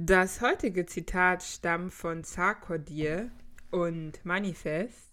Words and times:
Das 0.00 0.40
heutige 0.40 0.86
Zitat 0.86 1.42
stammt 1.42 1.92
von 1.92 2.22
Sarkodie 2.22 3.32
und 3.72 4.24
Manifest 4.24 5.10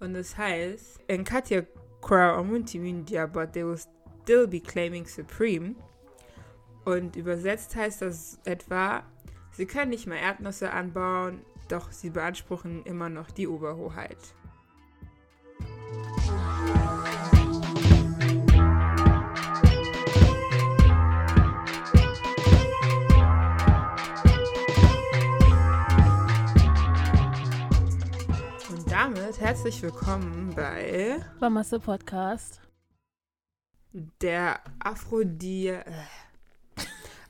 und 0.00 0.16
es 0.16 0.36
heißt, 0.36 0.98
in 1.06 1.24
Amunti 2.10 2.78
India, 2.78 3.26
but 3.26 3.52
they 3.52 3.64
will 3.64 3.78
still 3.78 4.48
be 4.48 4.58
claiming 4.58 5.06
supreme. 5.06 5.76
Und 6.84 7.14
übersetzt 7.14 7.76
heißt 7.76 8.02
das 8.02 8.40
etwa, 8.44 9.04
sie 9.52 9.66
können 9.66 9.90
nicht 9.90 10.08
mehr 10.08 10.20
Erdnüsse 10.20 10.72
anbauen, 10.72 11.42
doch 11.68 11.92
sie 11.92 12.10
beanspruchen 12.10 12.84
immer 12.86 13.08
noch 13.08 13.30
die 13.30 13.46
Oberhoheit. 13.46 14.34
Herzlich 29.58 29.82
willkommen 29.82 30.54
bei 30.54 31.20
Bamasse 31.40 31.80
Podcast. 31.80 32.60
der 33.92 34.60
Afrodi 34.78 35.70
äh, 35.70 35.82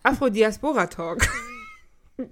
Afrodiaspora 0.03 0.89
Talk. 0.89 1.27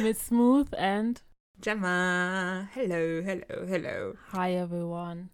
Mit 0.00 0.18
Smooth 0.18 0.74
and 0.74 1.22
Gemma, 1.60 2.68
hello, 2.72 3.22
hello, 3.22 3.66
hello. 3.68 4.14
Hi 4.32 4.56
everyone. 4.56 5.28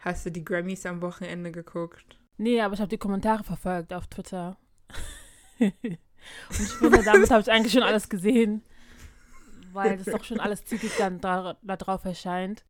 Hast 0.00 0.26
du 0.26 0.32
die 0.32 0.44
Grammys 0.44 0.84
am 0.86 1.02
Wochenende 1.02 1.52
geguckt? 1.52 2.18
Nee, 2.36 2.60
aber 2.60 2.74
ich 2.74 2.80
habe 2.80 2.90
die 2.90 2.98
Kommentare 2.98 3.44
verfolgt 3.44 3.92
auf 3.92 4.08
Twitter. 4.08 4.56
Und 5.60 5.72
ich 6.50 6.72
finde, 6.72 7.04
damit 7.04 7.30
habe 7.30 7.42
ich 7.42 7.50
eigentlich 7.52 7.72
schon 7.74 7.84
alles 7.84 8.08
gesehen. 8.08 8.64
Weil 9.72 9.96
das 9.98 10.06
doch 10.06 10.24
schon 10.24 10.40
alles 10.40 10.64
zügig 10.64 10.92
dann 10.98 11.20
da, 11.20 11.56
da 11.62 11.76
drauf 11.76 12.04
erscheint. 12.04 12.64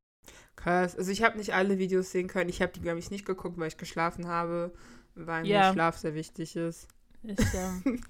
Krass. 0.57 0.97
Also 0.97 1.11
ich 1.11 1.23
habe 1.23 1.39
nicht 1.39 1.55
alle 1.55 1.79
Videos 1.79 2.11
sehen 2.11 2.29
können. 2.29 2.51
Ich 2.51 2.61
habe 2.61 2.73
die 2.73 2.83
Grammys 2.83 3.11
nicht 3.11 3.25
geguckt, 3.25 3.59
weil 3.59 3.69
ich 3.69 3.77
geschlafen 3.79 4.27
habe, 4.29 4.73
weil 5.15 5.47
Ja. 5.47 5.69
mir 5.69 5.73
Schlaf 5.73 5.97
sehr 5.99 6.15
wichtig 6.15 6.57
ist. 6.57 6.89
Ich, 7.23 7.39
ähm, 7.55 8.03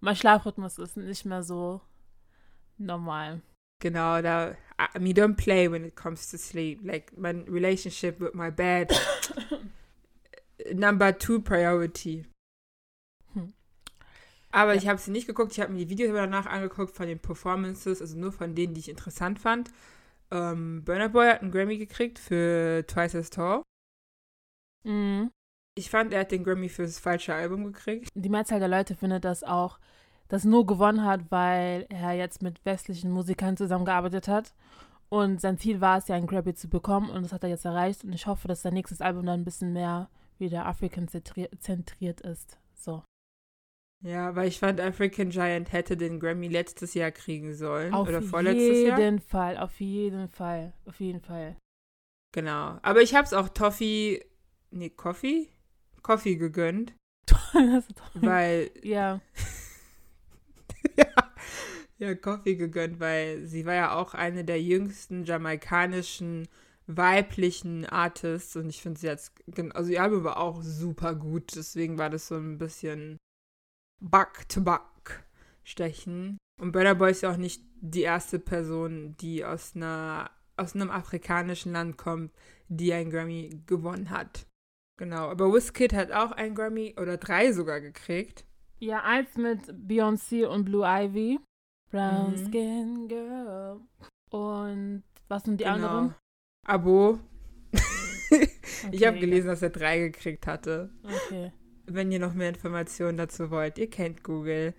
mein 0.00 0.16
Schlafrhythmus 0.16 0.78
ist 0.78 0.96
nicht 0.96 1.24
mehr 1.24 1.42
so 1.42 1.80
normal. 2.76 3.40
Genau, 3.80 4.20
da 4.22 4.56
I 4.80 4.98
mean, 5.00 5.14
don't 5.14 5.34
play 5.36 5.68
when 5.70 5.84
it 5.84 5.96
comes 5.96 6.30
to 6.30 6.36
sleep. 6.38 6.80
Like 6.84 7.16
my 7.16 7.30
relationship 7.48 8.20
with 8.20 8.34
my 8.34 8.50
bed. 8.50 8.92
Number 10.74 11.12
two 11.12 11.40
priority. 11.40 12.24
Aber 14.50 14.72
Ja. 14.74 14.78
ich 14.80 14.88
habe 14.88 14.98
sie 14.98 15.10
nicht 15.10 15.26
geguckt. 15.26 15.52
Ich 15.52 15.60
habe 15.60 15.72
mir 15.72 15.78
die 15.84 15.90
Videos 15.90 16.12
danach 16.14 16.46
angeguckt 16.46 16.94
von 16.94 17.06
den 17.06 17.18
Performances, 17.18 18.00
also 18.00 18.16
nur 18.16 18.32
von 18.32 18.54
denen, 18.54 18.74
die 18.74 18.80
ich 18.80 18.88
interessant 18.88 19.38
fand. 19.38 19.70
Ähm, 20.30 20.84
Burner 20.84 21.08
Boy 21.08 21.28
hat 21.28 21.42
einen 21.42 21.50
Grammy 21.50 21.78
gekriegt 21.78 22.18
für 22.18 22.84
Twice 22.86 23.14
as 23.14 23.30
Tall. 23.30 23.62
Mhm. 24.84 25.30
Ich 25.74 25.90
fand, 25.90 26.12
er 26.12 26.20
hat 26.20 26.32
den 26.32 26.44
Grammy 26.44 26.68
für 26.68 26.82
das 26.82 26.98
falsche 26.98 27.34
Album 27.34 27.64
gekriegt. 27.64 28.08
Die 28.14 28.28
Mehrzahl 28.28 28.58
der 28.58 28.68
Leute 28.68 28.96
findet 28.96 29.24
das 29.24 29.44
auch, 29.44 29.78
das 30.28 30.44
nur 30.44 30.66
gewonnen 30.66 31.04
hat, 31.04 31.30
weil 31.30 31.86
er 31.88 32.12
jetzt 32.12 32.42
mit 32.42 32.64
westlichen 32.64 33.10
Musikern 33.10 33.56
zusammengearbeitet 33.56 34.28
hat. 34.28 34.54
Und 35.08 35.40
sein 35.40 35.56
Ziel 35.56 35.80
war 35.80 35.98
es 35.98 36.08
ja, 36.08 36.16
einen 36.16 36.26
Grammy 36.26 36.54
zu 36.54 36.68
bekommen 36.68 37.10
und 37.10 37.22
das 37.22 37.32
hat 37.32 37.42
er 37.44 37.48
jetzt 37.48 37.64
erreicht. 37.64 38.04
Und 38.04 38.12
ich 38.12 38.26
hoffe, 38.26 38.48
dass 38.48 38.62
sein 38.62 38.74
nächstes 38.74 39.00
Album 39.00 39.24
dann 39.24 39.40
ein 39.40 39.44
bisschen 39.44 39.72
mehr 39.72 40.10
wieder 40.38 40.66
African-zentriert 40.66 42.20
ist. 42.20 42.58
So. 42.74 43.02
Ja, 44.04 44.36
weil 44.36 44.46
ich 44.48 44.58
fand, 44.60 44.80
African 44.80 45.30
Giant 45.30 45.72
hätte 45.72 45.96
den 45.96 46.20
Grammy 46.20 46.46
letztes 46.48 46.94
Jahr 46.94 47.10
kriegen 47.10 47.54
sollen. 47.54 47.92
Auf 47.92 48.08
oder 48.08 48.22
vorletztes 48.22 48.82
Jahr. 48.86 48.98
jeden 48.98 49.18
Fall, 49.20 49.56
auf 49.58 49.80
jeden 49.80 50.28
Fall, 50.28 50.72
auf 50.86 51.00
jeden 51.00 51.20
Fall. 51.20 51.56
Genau. 52.32 52.78
Aber 52.82 53.02
ich 53.02 53.14
habe 53.14 53.24
es 53.26 53.32
auch 53.32 53.48
Toffee, 53.48 54.24
nee, 54.70 54.90
Coffee? 54.90 55.48
Coffee 56.02 56.36
gegönnt, 56.36 56.94
Das 57.26 57.88
ist 57.88 57.98
doch- 57.98 58.22
weil, 58.22 58.70
ja, 58.82 59.20
ja, 60.96 61.06
ja, 61.98 62.14
Coffee 62.14 62.54
gegönnt, 62.54 63.00
weil 63.00 63.44
sie 63.46 63.66
war 63.66 63.74
ja 63.74 63.94
auch 63.96 64.14
eine 64.14 64.44
der 64.44 64.62
jüngsten 64.62 65.24
jamaikanischen 65.24 66.46
weiblichen 66.86 67.84
Artists 67.84 68.54
und 68.56 68.68
ich 68.70 68.80
finde 68.80 69.00
sie 69.00 69.08
jetzt, 69.08 69.32
also 69.74 69.90
ihr 69.90 70.02
Album 70.02 70.24
war 70.24 70.38
auch 70.38 70.62
super 70.62 71.14
gut, 71.14 71.54
deswegen 71.56 71.98
war 71.98 72.08
das 72.10 72.28
so 72.28 72.36
ein 72.36 72.56
bisschen 72.58 73.18
Back-to-Back 74.00 75.24
stechen. 75.64 76.38
Und 76.60 76.72
Burna 76.72 76.94
Boy 76.94 77.10
ist 77.10 77.22
ja 77.22 77.30
auch 77.32 77.36
nicht 77.36 77.62
die 77.80 78.02
erste 78.02 78.38
Person, 78.38 79.16
die 79.20 79.44
aus 79.44 79.74
einer 79.76 80.30
aus 80.56 80.74
einem 80.74 80.90
afrikanischen 80.90 81.72
Land 81.72 81.96
kommt, 81.98 82.32
die 82.68 82.92
einen 82.92 83.10
Grammy 83.10 83.62
gewonnen 83.66 84.10
hat. 84.10 84.44
Genau, 84.98 85.28
aber 85.28 85.54
Wizkid 85.54 85.92
hat 85.92 86.10
auch 86.10 86.32
einen 86.32 86.56
Grammy 86.56 86.96
oder 87.00 87.16
drei 87.16 87.52
sogar 87.52 87.80
gekriegt. 87.80 88.44
ja, 88.80 89.02
eins 89.04 89.36
mit 89.36 89.60
Beyoncé 89.70 90.46
und 90.46 90.64
Blue 90.64 90.84
Ivy. 90.84 91.38
Brown 91.92 92.32
Mhm. 92.32 92.46
Skin 92.50 93.08
Girl. 93.08 93.80
Und 94.30 95.04
was 95.28 95.44
sind 95.44 95.60
die 95.60 95.64
genau. 95.64 95.74
anderen? 95.74 96.14
Abo. 96.66 97.18
ich 98.92 99.06
habe 99.06 99.16
Okay, 99.16 99.20
gelesen, 99.20 99.46
dass 99.46 99.62
er 99.62 99.70
drei 99.70 99.98
gekriegt 100.00 100.46
hatte. 100.48 100.90
Okay. 101.04 101.52
Wenn 101.88 102.12
ihr 102.12 102.18
noch 102.18 102.34
mehr 102.34 102.50
Informationen 102.50 103.16
dazu 103.16 103.50
wollt, 103.50 103.78
ihr 103.78 103.88
kennt 103.88 104.22
Google. 104.22 104.74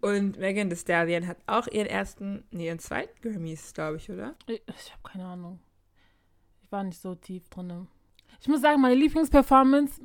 Und 0.00 0.38
Megan 0.38 0.70
Thee 0.70 0.76
Stallion 0.76 1.26
hat 1.26 1.38
auch 1.46 1.66
ihren 1.66 1.86
ersten, 1.86 2.44
nee, 2.50 2.66
ihren 2.66 2.78
zweiten 2.78 3.20
Grammys, 3.20 3.74
glaube 3.74 3.96
ich, 3.96 4.10
oder? 4.10 4.34
Ich, 4.46 4.62
ich 4.66 4.92
habe 4.92 5.02
keine 5.02 5.26
Ahnung. 5.26 5.60
Ich 6.62 6.72
war 6.72 6.82
nicht 6.84 7.00
so 7.00 7.14
tief 7.14 7.48
drin. 7.48 7.88
Ich 8.40 8.48
muss 8.48 8.62
sagen, 8.62 8.80
meine 8.80 8.94
Lieblingsperformance, 8.94 10.00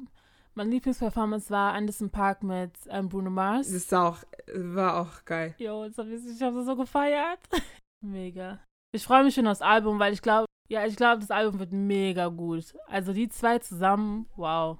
meine 0.54 0.70
Lieblingsperformance 0.72 1.50
war 1.50 1.74
Anderson 1.74 2.10
Park 2.10 2.44
mit 2.44 2.72
ähm, 2.90 3.08
Bruno 3.08 3.30
Mars. 3.30 3.72
Das 3.72 3.94
auch, 3.94 4.24
war 4.56 5.02
auch 5.02 5.24
geil. 5.26 5.56
Jo, 5.58 5.84
hab 5.84 6.08
ich, 6.08 6.26
ich 6.26 6.42
habe 6.42 6.64
so 6.64 6.76
gefeiert. 6.76 7.40
mega. 8.02 8.60
Ich 8.94 9.04
freue 9.04 9.24
mich 9.24 9.36
schon 9.36 9.48
aufs 9.48 9.62
Album, 9.62 10.00
weil 10.00 10.14
ich 10.14 10.22
glaube, 10.22 10.46
ja, 10.68 10.86
ich 10.86 10.96
glaube, 10.96 11.22
das 11.22 11.32
Album 11.32 11.60
wird 11.60 11.72
mega 11.72 12.28
gut. 12.28 12.74
Also 12.88 13.14
die 13.14 13.30
zwei 13.30 13.60
zusammen, 13.60 14.28
wow. 14.36 14.80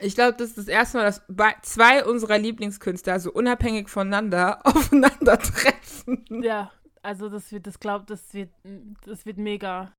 Ich 0.00 0.14
glaube, 0.14 0.36
das 0.36 0.50
ist 0.50 0.58
das 0.58 0.68
erste 0.68 0.98
Mal, 0.98 1.04
dass 1.04 1.22
zwei 1.62 2.04
unserer 2.04 2.38
Lieblingskünstler 2.38 3.20
so 3.20 3.32
unabhängig 3.32 3.88
voneinander 3.88 4.60
aufeinandertreffen. 4.66 6.24
Ja, 6.42 6.72
also 7.02 7.28
das 7.28 7.52
wird, 7.52 7.66
das 7.66 7.78
glaubt, 7.80 8.10
das 8.10 8.32
wird, 8.32 8.50
das 9.04 9.26
wird 9.26 9.38
mega. 9.38 9.92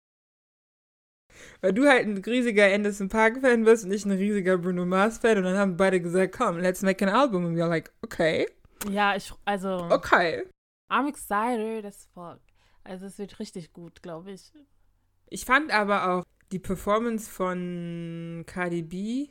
Weil 1.61 1.73
du 1.73 1.87
halt 1.87 2.07
ein 2.07 2.17
riesiger 2.17 2.65
Anderson 2.73 3.09
Park-Fan 3.09 3.63
bist 3.63 3.85
und 3.85 3.91
ich 3.91 4.05
ein 4.05 4.11
riesiger 4.11 4.57
Bruno 4.57 4.85
Mars-Fan. 4.85 5.37
Und 5.37 5.43
dann 5.43 5.57
haben 5.57 5.77
beide 5.77 6.01
gesagt, 6.01 6.35
komm, 6.37 6.57
let's 6.57 6.81
make 6.81 7.05
an 7.05 7.13
album. 7.13 7.45
Und 7.45 7.55
wir 7.55 7.67
like, 7.67 7.91
okay, 8.01 8.47
Ja, 8.89 9.15
ich, 9.15 9.31
also, 9.45 9.87
okay. 9.89 10.43
I'm 10.89 11.07
excited 11.07 11.85
as 11.85 12.07
fuck. 12.13 12.39
Also 12.83 13.05
es 13.05 13.17
wird 13.17 13.39
richtig 13.39 13.71
gut, 13.71 14.01
glaube 14.01 14.31
ich. 14.31 14.51
Ich 15.27 15.45
fand 15.45 15.71
aber 15.71 16.11
auch 16.11 16.25
die 16.51 16.59
Performance 16.59 17.29
von 17.29 18.43
Cardi 18.45 18.81
B 18.81 19.29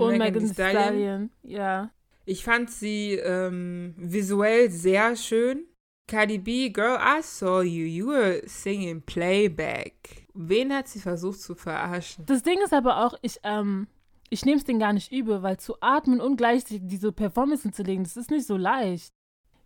und, 0.00 0.12
Und 0.12 0.18
Megan 0.18 0.42
Megan 0.42 0.52
Stallion. 0.52 0.82
Stallion, 0.82 1.30
ja. 1.42 1.90
Ich 2.24 2.44
fand 2.44 2.70
sie 2.70 3.14
ähm, 3.14 3.94
visuell 3.96 4.70
sehr 4.70 5.16
schön. 5.16 5.64
Cardi 6.06 6.38
B, 6.38 6.70
girl, 6.70 6.98
I 6.98 7.22
saw 7.22 7.62
you. 7.62 7.84
You 7.84 8.08
were 8.08 8.42
singing 8.46 9.02
Playback. 9.02 10.26
Wen 10.34 10.72
hat 10.74 10.88
sie 10.88 11.00
versucht 11.00 11.40
zu 11.40 11.54
verarschen? 11.54 12.24
Das 12.26 12.42
Ding 12.42 12.58
ist 12.64 12.72
aber 12.72 13.04
auch, 13.04 13.14
ich, 13.22 13.38
ähm, 13.44 13.88
ich 14.30 14.44
nehme 14.44 14.58
es 14.58 14.64
denen 14.64 14.78
gar 14.78 14.92
nicht 14.92 15.12
übel, 15.12 15.42
weil 15.42 15.58
zu 15.58 15.74
atmen 15.80 16.20
und 16.20 16.36
gleichzeitig 16.36 16.82
diese 16.84 17.12
Performance 17.12 17.62
hinzulegen, 17.64 18.04
das 18.04 18.16
ist 18.16 18.30
nicht 18.30 18.46
so 18.46 18.56
leicht. 18.56 19.12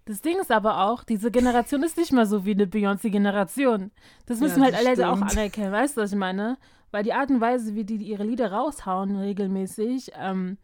Das 0.04 0.20
Ding 0.20 0.38
ist 0.40 0.50
aber 0.50 0.84
auch, 0.84 1.04
diese 1.04 1.30
Generation 1.30 1.84
ist 1.84 1.96
nicht 1.96 2.12
mehr 2.12 2.26
so 2.26 2.44
wie 2.44 2.52
eine 2.52 2.66
Beyoncé-Generation. 2.66 3.92
Das 4.26 4.40
Ja, 4.40 4.46
müssen 4.46 4.62
halt 4.62 4.74
das 4.74 4.84
alle 4.86 5.10
auch 5.10 5.20
anerkennen, 5.20 5.70
weißt 5.72 5.96
du, 5.96 6.00
was 6.00 6.12
ich 6.12 6.18
meine? 6.18 6.58
Weil 6.92 7.02
die 7.02 7.12
Art 7.12 7.30
und 7.30 7.40
Weise, 7.40 7.74
wie 7.74 7.84
die 7.84 7.96
ihre 7.96 8.22
Lieder 8.22 8.52
raushauen 8.52 9.16
regelmäßig, 9.16 10.12
ähm, 10.14 10.58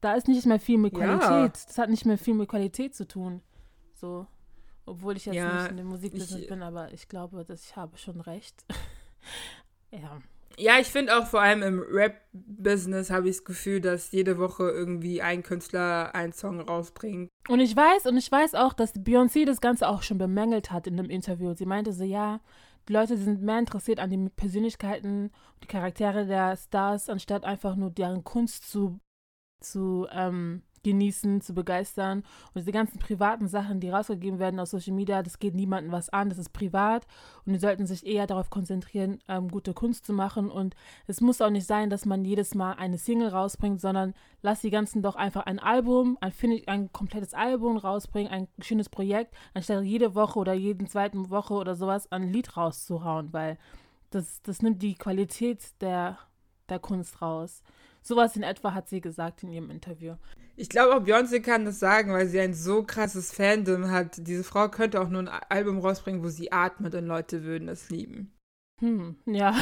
da 0.00 0.14
ist 0.14 0.26
nicht 0.26 0.44
mehr 0.46 0.58
viel 0.58 0.78
mit 0.78 0.96
Ja. 0.96 1.18
Qualität. 1.18 1.54
Das 1.68 1.78
hat 1.78 1.90
nicht 1.90 2.06
mehr 2.06 2.18
viel 2.18 2.34
mit 2.34 2.48
Qualität 2.48 2.94
zu 2.96 3.06
tun. 3.06 3.42
So. 3.94 4.26
Obwohl 4.86 5.16
ich 5.16 5.26
jetzt 5.26 5.34
Ja, 5.36 5.62
nicht 5.62 5.70
in 5.70 5.76
der 5.76 5.86
Musikbusiness 5.86 6.46
bin, 6.46 6.62
aber 6.62 6.92
ich 6.92 7.08
glaube, 7.08 7.44
dass 7.44 7.64
ich 7.64 7.76
habe 7.76 7.96
schon 7.98 8.20
recht. 8.20 8.64
ja. 9.90 10.18
Ja, 10.58 10.78
ich 10.80 10.86
finde 10.86 11.18
auch 11.18 11.26
vor 11.26 11.42
allem 11.42 11.62
im 11.62 11.80
Rap-Business 11.80 13.10
habe 13.10 13.28
ich 13.28 13.36
das 13.36 13.44
Gefühl, 13.44 13.82
dass 13.82 14.10
jede 14.12 14.38
Woche 14.38 14.70
irgendwie 14.70 15.20
ein 15.20 15.42
Künstler 15.42 16.14
einen 16.14 16.32
Song 16.32 16.60
rausbringt. 16.60 17.28
Und 17.48 17.60
ich 17.60 17.76
weiß, 17.76 18.06
und 18.06 18.16
ich 18.16 18.32
weiß 18.32 18.54
auch, 18.54 18.72
dass 18.72 18.94
Beyoncé 18.94 19.44
das 19.44 19.60
Ganze 19.60 19.86
auch 19.86 20.02
schon 20.02 20.16
bemängelt 20.16 20.70
hat 20.70 20.86
in 20.86 20.98
einem 20.98 21.10
Interview. 21.10 21.52
Sie 21.52 21.66
meinte 21.66 21.92
so, 21.92 22.04
ja, 22.04 22.40
Leute 22.92 23.16
sind 23.16 23.42
mehr 23.42 23.58
interessiert 23.58 23.98
an 23.98 24.10
den 24.10 24.30
Persönlichkeiten, 24.30 25.30
die 25.62 25.66
Charaktere 25.66 26.26
der 26.26 26.56
Stars, 26.56 27.08
anstatt 27.08 27.44
einfach 27.44 27.76
nur 27.76 27.90
deren 27.90 28.24
Kunst 28.24 28.70
zu, 28.70 29.00
zu 29.60 30.06
ähm, 30.10 30.62
genießen, 30.86 31.40
zu 31.40 31.52
begeistern. 31.52 32.18
Und 32.54 32.60
diese 32.60 32.72
ganzen 32.72 32.98
privaten 32.98 33.48
Sachen, 33.48 33.80
die 33.80 33.90
rausgegeben 33.90 34.38
werden 34.38 34.60
aus 34.60 34.70
Social 34.70 34.94
Media, 34.94 35.22
das 35.22 35.38
geht 35.38 35.54
niemandem 35.54 35.92
was 35.92 36.08
an, 36.08 36.28
das 36.28 36.38
ist 36.38 36.52
privat. 36.52 37.06
Und 37.44 37.52
die 37.52 37.58
sollten 37.58 37.86
sich 37.86 38.06
eher 38.06 38.26
darauf 38.26 38.50
konzentrieren, 38.50 39.18
ähm, 39.28 39.48
gute 39.48 39.74
Kunst 39.74 40.06
zu 40.06 40.12
machen. 40.12 40.50
Und 40.50 40.76
es 41.06 41.20
muss 41.20 41.40
auch 41.40 41.50
nicht 41.50 41.66
sein, 41.66 41.90
dass 41.90 42.06
man 42.06 42.24
jedes 42.24 42.54
Mal 42.54 42.74
eine 42.74 42.98
Single 42.98 43.28
rausbringt, 43.28 43.80
sondern 43.80 44.14
lass 44.42 44.60
die 44.60 44.70
ganzen 44.70 45.02
doch 45.02 45.16
einfach 45.16 45.44
ein 45.46 45.58
Album, 45.58 46.16
ein, 46.20 46.32
ein 46.66 46.92
komplettes 46.92 47.34
Album 47.34 47.76
rausbringen, 47.76 48.30
ein 48.30 48.48
schönes 48.60 48.88
Projekt, 48.88 49.34
anstatt 49.54 49.84
jede 49.84 50.14
Woche 50.14 50.38
oder 50.38 50.54
jeden 50.54 50.86
zweiten 50.86 51.30
Woche 51.30 51.54
oder 51.54 51.74
sowas 51.74 52.10
ein 52.12 52.32
Lied 52.32 52.56
rauszuhauen, 52.56 53.32
weil 53.32 53.58
das, 54.10 54.40
das 54.42 54.62
nimmt 54.62 54.82
die 54.82 54.94
Qualität 54.94 55.62
der, 55.80 56.18
der 56.68 56.78
Kunst 56.78 57.20
raus. 57.20 57.62
Sowas 58.06 58.36
in 58.36 58.44
etwa 58.44 58.72
hat 58.72 58.88
sie 58.88 59.00
gesagt 59.00 59.42
in 59.42 59.50
ihrem 59.50 59.68
Interview. 59.68 60.14
Ich 60.54 60.68
glaube 60.68 60.94
auch 60.94 61.02
Beyoncé 61.02 61.40
kann 61.40 61.64
das 61.64 61.80
sagen, 61.80 62.12
weil 62.12 62.28
sie 62.28 62.38
ein 62.38 62.54
so 62.54 62.84
krasses 62.84 63.32
Fandom 63.32 63.90
hat. 63.90 64.26
Diese 64.28 64.44
Frau 64.44 64.68
könnte 64.68 65.00
auch 65.00 65.08
nur 65.08 65.22
ein 65.22 65.28
Album 65.28 65.80
rausbringen, 65.80 66.22
wo 66.22 66.28
sie 66.28 66.52
atmet 66.52 66.94
und 66.94 67.06
Leute 67.06 67.42
würden 67.42 67.68
es 67.68 67.90
lieben. 67.90 68.32
Hm, 68.80 69.16
ja, 69.26 69.56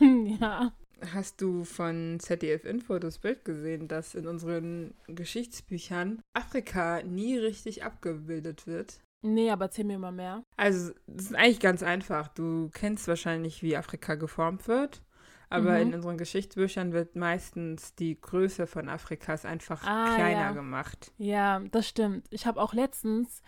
ja. 0.40 0.72
Hast 1.12 1.40
du 1.40 1.64
von 1.64 2.20
ZDF 2.20 2.64
Info 2.64 3.00
das 3.00 3.18
Bild 3.18 3.44
gesehen, 3.44 3.88
dass 3.88 4.14
in 4.14 4.28
unseren 4.28 4.94
Geschichtsbüchern 5.08 6.20
Afrika 6.34 7.02
nie 7.02 7.36
richtig 7.36 7.82
abgebildet 7.82 8.68
wird? 8.68 9.00
Nee, 9.22 9.50
aber 9.50 9.64
erzähl 9.66 9.84
mir 9.84 9.98
mal 9.98 10.12
mehr. 10.12 10.44
Also, 10.56 10.92
das 11.08 11.26
ist 11.26 11.34
eigentlich 11.34 11.58
ganz 11.58 11.82
einfach. 11.82 12.28
Du 12.28 12.70
kennst 12.72 13.08
wahrscheinlich, 13.08 13.62
wie 13.64 13.76
Afrika 13.76 14.14
geformt 14.14 14.68
wird. 14.68 15.02
Aber 15.50 15.72
mhm. 15.72 15.80
in 15.80 15.94
unseren 15.94 16.18
Geschichtsbüchern 16.18 16.92
wird 16.92 17.16
meistens 17.16 17.94
die 17.94 18.20
Größe 18.20 18.66
von 18.66 18.88
Afrikas 18.88 19.44
einfach 19.44 19.82
ah, 19.84 20.14
kleiner 20.14 20.40
ja. 20.40 20.52
gemacht. 20.52 21.12
Ja, 21.16 21.60
das 21.70 21.88
stimmt. 21.88 22.26
Ich 22.30 22.46
habe 22.46 22.60
auch 22.60 22.74
letztens, 22.74 23.42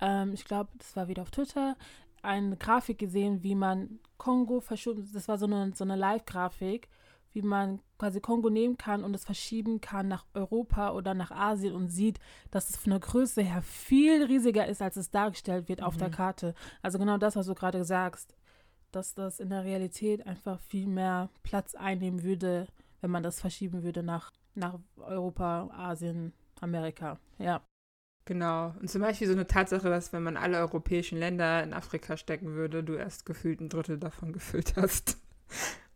ähm, 0.00 0.32
ich 0.34 0.44
glaube, 0.44 0.70
das 0.76 0.94
war 0.96 1.08
wieder 1.08 1.22
auf 1.22 1.30
Twitter, 1.30 1.76
eine 2.22 2.56
Grafik 2.56 2.98
gesehen, 2.98 3.42
wie 3.42 3.54
man 3.54 4.00
Kongo 4.18 4.60
verschoben, 4.60 5.08
das 5.12 5.28
war 5.28 5.38
so 5.38 5.46
eine, 5.46 5.72
so 5.74 5.84
eine 5.84 5.96
Live-Grafik, 5.96 6.88
wie 7.32 7.42
man 7.42 7.80
quasi 7.98 8.20
Kongo 8.20 8.50
nehmen 8.50 8.76
kann 8.76 9.04
und 9.04 9.14
es 9.14 9.24
verschieben 9.24 9.80
kann 9.80 10.08
nach 10.08 10.26
Europa 10.34 10.92
oder 10.92 11.14
nach 11.14 11.30
Asien 11.30 11.74
und 11.74 11.88
sieht, 11.88 12.18
dass 12.50 12.70
es 12.70 12.76
von 12.76 12.90
der 12.90 13.00
Größe 13.00 13.42
her 13.42 13.62
viel 13.62 14.24
riesiger 14.24 14.66
ist, 14.66 14.82
als 14.82 14.96
es 14.96 15.10
dargestellt 15.10 15.68
wird 15.68 15.80
mhm. 15.80 15.86
auf 15.86 15.96
der 15.96 16.08
mhm. 16.08 16.12
Karte. 16.12 16.54
Also 16.82 16.98
genau 16.98 17.18
das, 17.18 17.36
was 17.36 17.46
du 17.46 17.54
gerade 17.54 17.84
sagst 17.84 18.36
dass 18.92 19.14
das 19.14 19.40
in 19.40 19.50
der 19.50 19.64
Realität 19.64 20.26
einfach 20.26 20.60
viel 20.60 20.86
mehr 20.86 21.30
Platz 21.42 21.74
einnehmen 21.74 22.22
würde, 22.22 22.66
wenn 23.00 23.10
man 23.10 23.22
das 23.22 23.40
verschieben 23.40 23.82
würde 23.82 24.02
nach, 24.02 24.32
nach 24.54 24.78
Europa, 24.96 25.68
Asien, 25.72 26.32
Amerika. 26.60 27.18
Ja. 27.38 27.62
Genau. 28.24 28.74
Und 28.80 28.90
zum 28.90 29.02
Beispiel 29.02 29.28
so 29.28 29.34
eine 29.34 29.46
Tatsache, 29.46 29.88
dass 29.88 30.12
wenn 30.12 30.22
man 30.22 30.36
alle 30.36 30.58
europäischen 30.58 31.18
Länder 31.18 31.62
in 31.62 31.72
Afrika 31.72 32.16
stecken 32.16 32.54
würde, 32.54 32.82
du 32.82 32.94
erst 32.94 33.24
gefühlt 33.24 33.60
ein 33.60 33.68
Drittel 33.68 33.98
davon 33.98 34.32
gefüllt 34.34 34.74
hast. 34.76 35.18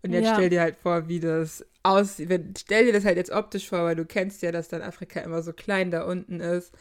Und 0.02 0.12
jetzt 0.12 0.26
ja. 0.26 0.34
stell 0.34 0.48
dir 0.48 0.60
halt 0.60 0.76
vor, 0.76 1.08
wie 1.08 1.20
das 1.20 1.66
aussieht. 1.82 2.30
Stell 2.58 2.86
dir 2.86 2.92
das 2.92 3.04
halt 3.04 3.16
jetzt 3.16 3.32
optisch 3.32 3.68
vor, 3.68 3.84
weil 3.84 3.96
du 3.96 4.06
kennst 4.06 4.42
ja, 4.42 4.52
dass 4.52 4.68
dann 4.68 4.80
Afrika 4.80 5.20
immer 5.20 5.42
so 5.42 5.52
klein 5.52 5.90
da 5.90 6.04
unten 6.04 6.40
ist. 6.40 6.72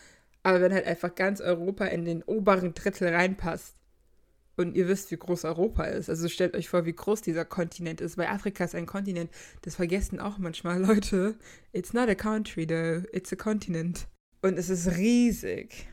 Aber 0.43 0.61
wenn 0.61 0.73
halt 0.73 0.85
einfach 0.85 1.15
ganz 1.15 1.41
Europa 1.41 1.85
in 1.85 2.05
den 2.05 2.23
oberen 2.23 2.73
Drittel 2.73 3.13
reinpasst, 3.13 3.75
und 4.59 4.75
ihr 4.75 4.89
wisst, 4.89 5.09
wie 5.11 5.17
groß 5.17 5.45
Europa 5.45 5.85
ist. 5.85 6.09
Also 6.09 6.27
stellt 6.27 6.53
euch 6.53 6.67
vor, 6.67 6.85
wie 6.85 6.91
groß 6.91 7.21
dieser 7.21 7.45
Kontinent 7.45 8.01
ist, 8.01 8.17
weil 8.17 8.27
Afrika 8.27 8.65
ist 8.65 8.75
ein 8.75 8.85
Kontinent. 8.85 9.31
Das 9.61 9.75
vergessen 9.75 10.19
auch 10.19 10.37
manchmal 10.37 10.81
Leute. 10.85 11.35
It's 11.71 11.93
not 11.93 12.09
a 12.09 12.15
country, 12.15 12.67
though. 12.67 13.03
It's 13.13 13.31
a 13.31 13.37
continent. 13.37 14.07
Und 14.41 14.57
es 14.57 14.69
ist 14.69 14.97
riesig. 14.97 15.87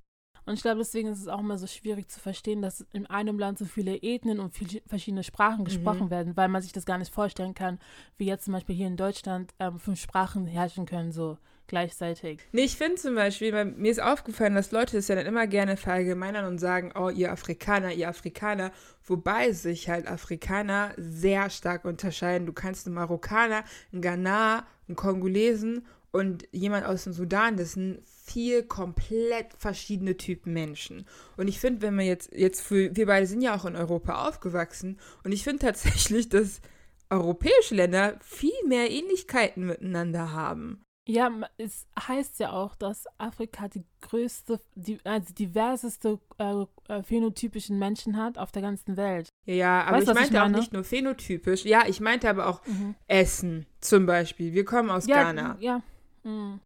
Und 0.47 0.55
ich 0.55 0.63
glaube, 0.63 0.79
deswegen 0.79 1.09
ist 1.09 1.21
es 1.21 1.29
auch 1.29 1.41
immer 1.41 1.59
so 1.59 1.67
schwierig 1.67 2.09
zu 2.09 2.21
verstehen, 2.21 2.63
dass 2.63 2.87
in 2.93 3.07
einem 3.07 3.39
Land 3.39 3.59
so 3.59 3.65
viele 3.65 4.01
Ethnien 4.03 4.39
und 4.39 4.55
viel, 4.55 4.81
verschiedene 4.87 5.25
Sprachen 5.25 5.65
gesprochen 5.65 6.07
mhm. 6.07 6.11
werden, 6.11 6.37
weil 6.37 6.49
man 6.49 6.63
sich 6.63 6.73
das 6.73 6.87
gar 6.87 6.99
nicht 6.99 7.13
vorstellen 7.13 7.55
kann, 7.55 7.81
wie 8.17 8.27
jetzt 8.27 8.45
zum 8.45 8.55
Beispiel 8.55 8.77
hier 8.77 8.87
in 8.87 8.97
Deutschland 8.97 9.53
ähm, 9.59 9.81
fünf 9.81 10.01
Sprachen 10.01 10.47
herrschen 10.47 10.87
können, 10.87 11.11
so 11.11 11.37
gleichzeitig. 11.67 12.41
Nee, 12.53 12.63
ich 12.63 12.77
finde 12.77 12.95
zum 12.97 13.15
Beispiel, 13.17 13.53
weil 13.53 13.65
mir 13.65 13.91
ist 13.91 14.01
aufgefallen, 14.01 14.55
dass 14.55 14.71
Leute 14.71 14.99
es 14.99 15.09
ja 15.09 15.17
dann 15.17 15.27
immer 15.27 15.49
gerne 15.49 15.77
verallgemeinern 15.77 16.45
und 16.45 16.59
sagen, 16.59 16.93
oh, 16.95 17.09
ihr 17.09 17.33
Afrikaner, 17.33 17.93
ihr 17.93 18.09
Afrikaner, 18.09 18.71
wobei 19.05 19.53
sich 19.53 19.89
halt 19.89 20.07
Afrikaner 20.07 20.93
sehr 20.97 21.51
stark 21.51 21.85
unterscheiden. 21.85 22.47
Du 22.47 22.53
kannst 22.53 22.87
einen 22.87 22.95
Marokkaner, 22.95 23.65
einen 23.93 24.03
Ghana, 24.03 24.65
einen 24.87 24.97
Kongolesen 24.97 25.87
und 26.17 26.49
jemand 26.51 26.87
aus 26.87 27.05
dem 27.05 27.13
Sudan, 27.13 27.57
das 27.57 27.73
sind 27.73 28.01
vier 28.25 28.67
komplett 28.67 29.53
verschiedene 29.59 30.17
Typen 30.17 30.53
Menschen. 30.53 31.07
Und 31.37 31.49
ich 31.49 31.61
finde, 31.61 31.83
wenn 31.83 31.95
man 31.95 32.07
jetzt, 32.07 32.33
jetzt 32.33 32.61
für, 32.63 32.95
wir 32.97 33.07
beide 33.07 33.27
sind 33.27 33.43
ja 33.43 33.55
auch 33.55 33.65
in 33.65 33.77
Europa 33.77 34.27
aufgewachsen 34.27 34.99
und 35.25 35.33
ich 35.33 35.45
finde 35.45 35.61
tatsächlich, 35.67 36.29
dass 36.29 36.61
europäische 37.11 37.75
Länder 37.75 38.17
viel 38.21 38.51
mehr 38.67 38.91
Ähnlichkeiten 38.91 39.67
miteinander 39.67 40.33
haben. 40.33 40.83
Ja, 41.09 41.31
es 41.57 41.87
heißt 41.97 42.41
ja 42.41 42.51
auch, 42.51 42.75
dass 42.75 43.05
Afrika 43.17 43.69
die 43.69 43.85
größte, 44.01 44.61
die 44.75 44.99
also 45.05 45.33
diverseste 45.35 46.19
äh, 46.39 46.65
äh, 46.89 47.03
phänotypischen 47.05 47.79
Menschen 47.79 48.17
hat 48.17 48.39
auf 48.39 48.51
der 48.51 48.63
ganzen 48.63 48.97
Welt. 48.97 49.29
Ja, 49.45 49.85
aber 49.85 49.99
weißt, 49.99 50.09
ich 50.09 50.15
meinte 50.15 50.35
ich 50.35 50.41
auch 50.41 50.49
nicht 50.49 50.73
nur 50.73 50.83
phänotypisch. 50.83 51.65
Ja, 51.65 51.85
ich 51.87 52.01
meinte 52.01 52.29
aber 52.29 52.49
auch 52.49 52.67
mhm. 52.67 52.97
Essen 53.07 53.67
zum 53.81 54.07
Beispiel. 54.07 54.53
Wir 54.53 54.65
kommen 54.65 54.91
aus 54.91 55.07
ja, 55.07 55.23
Ghana. 55.23 55.57
Ja. 55.61 55.83
Mhm. 56.27 56.61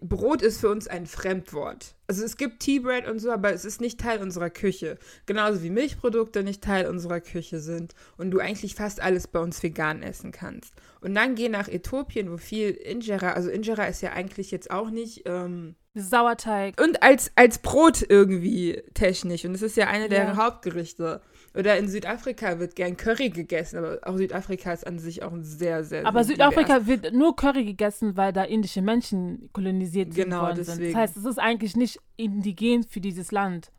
Brot 0.00 0.40
ist 0.40 0.60
für 0.60 0.70
uns 0.70 0.88
ein 0.88 1.06
Fremdwort. 1.06 1.94
Also 2.06 2.24
es 2.24 2.38
gibt 2.38 2.60
Tea 2.60 2.78
Bread 2.78 3.06
und 3.06 3.18
so, 3.18 3.30
aber 3.30 3.52
es 3.52 3.66
ist 3.66 3.82
nicht 3.82 4.00
Teil 4.00 4.22
unserer 4.22 4.48
Küche. 4.48 4.98
Genauso 5.26 5.62
wie 5.62 5.68
Milchprodukte 5.68 6.42
nicht 6.42 6.62
Teil 6.62 6.88
unserer 6.88 7.20
Küche 7.20 7.60
sind 7.60 7.94
und 8.16 8.30
du 8.30 8.40
eigentlich 8.40 8.74
fast 8.74 9.00
alles 9.00 9.28
bei 9.28 9.40
uns 9.40 9.62
vegan 9.62 10.02
essen 10.02 10.32
kannst. 10.32 10.74
Und 11.02 11.14
dann 11.14 11.34
geh 11.34 11.50
nach 11.50 11.68
Äthiopien, 11.68 12.32
wo 12.32 12.38
viel 12.38 12.70
Injera, 12.70 13.32
also 13.32 13.50
Injera 13.50 13.84
ist 13.84 14.00
ja 14.00 14.12
eigentlich 14.12 14.50
jetzt 14.50 14.70
auch 14.70 14.88
nicht 14.88 15.24
ähm, 15.26 15.74
Sauerteig. 15.94 16.80
Und 16.80 17.02
als, 17.02 17.30
als 17.36 17.58
Brot 17.58 18.04
irgendwie 18.08 18.82
technisch. 18.94 19.44
Und 19.44 19.54
es 19.54 19.62
ist 19.62 19.76
ja 19.76 19.86
eine 19.86 20.08
der 20.08 20.24
ja. 20.24 20.36
Hauptgerichte. 20.36 21.20
Oder 21.56 21.78
in 21.78 21.88
Südafrika 21.88 22.58
wird 22.58 22.74
gern 22.74 22.96
Curry 22.96 23.30
gegessen, 23.30 23.78
aber 23.78 24.00
auch 24.02 24.16
Südafrika 24.16 24.72
ist 24.72 24.84
an 24.84 24.98
sich 24.98 25.22
auch 25.22 25.32
ein 25.32 25.44
sehr, 25.44 25.84
sehr. 25.84 26.04
Aber 26.04 26.24
sehr 26.24 26.34
Südafrika 26.34 26.80
divers. 26.80 27.02
wird 27.02 27.14
nur 27.14 27.36
Curry 27.36 27.64
gegessen, 27.64 28.16
weil 28.16 28.32
da 28.32 28.42
indische 28.42 28.82
Menschen 28.82 29.50
kolonisiert 29.52 30.12
genau, 30.14 30.42
worden 30.42 30.56
deswegen. 30.56 30.78
sind. 30.78 30.94
Das 30.94 31.00
heißt, 31.00 31.16
es 31.16 31.24
ist 31.24 31.38
eigentlich 31.38 31.76
nicht 31.76 32.00
indigen 32.16 32.82
für 32.82 33.00
dieses 33.00 33.30
Land. 33.30 33.70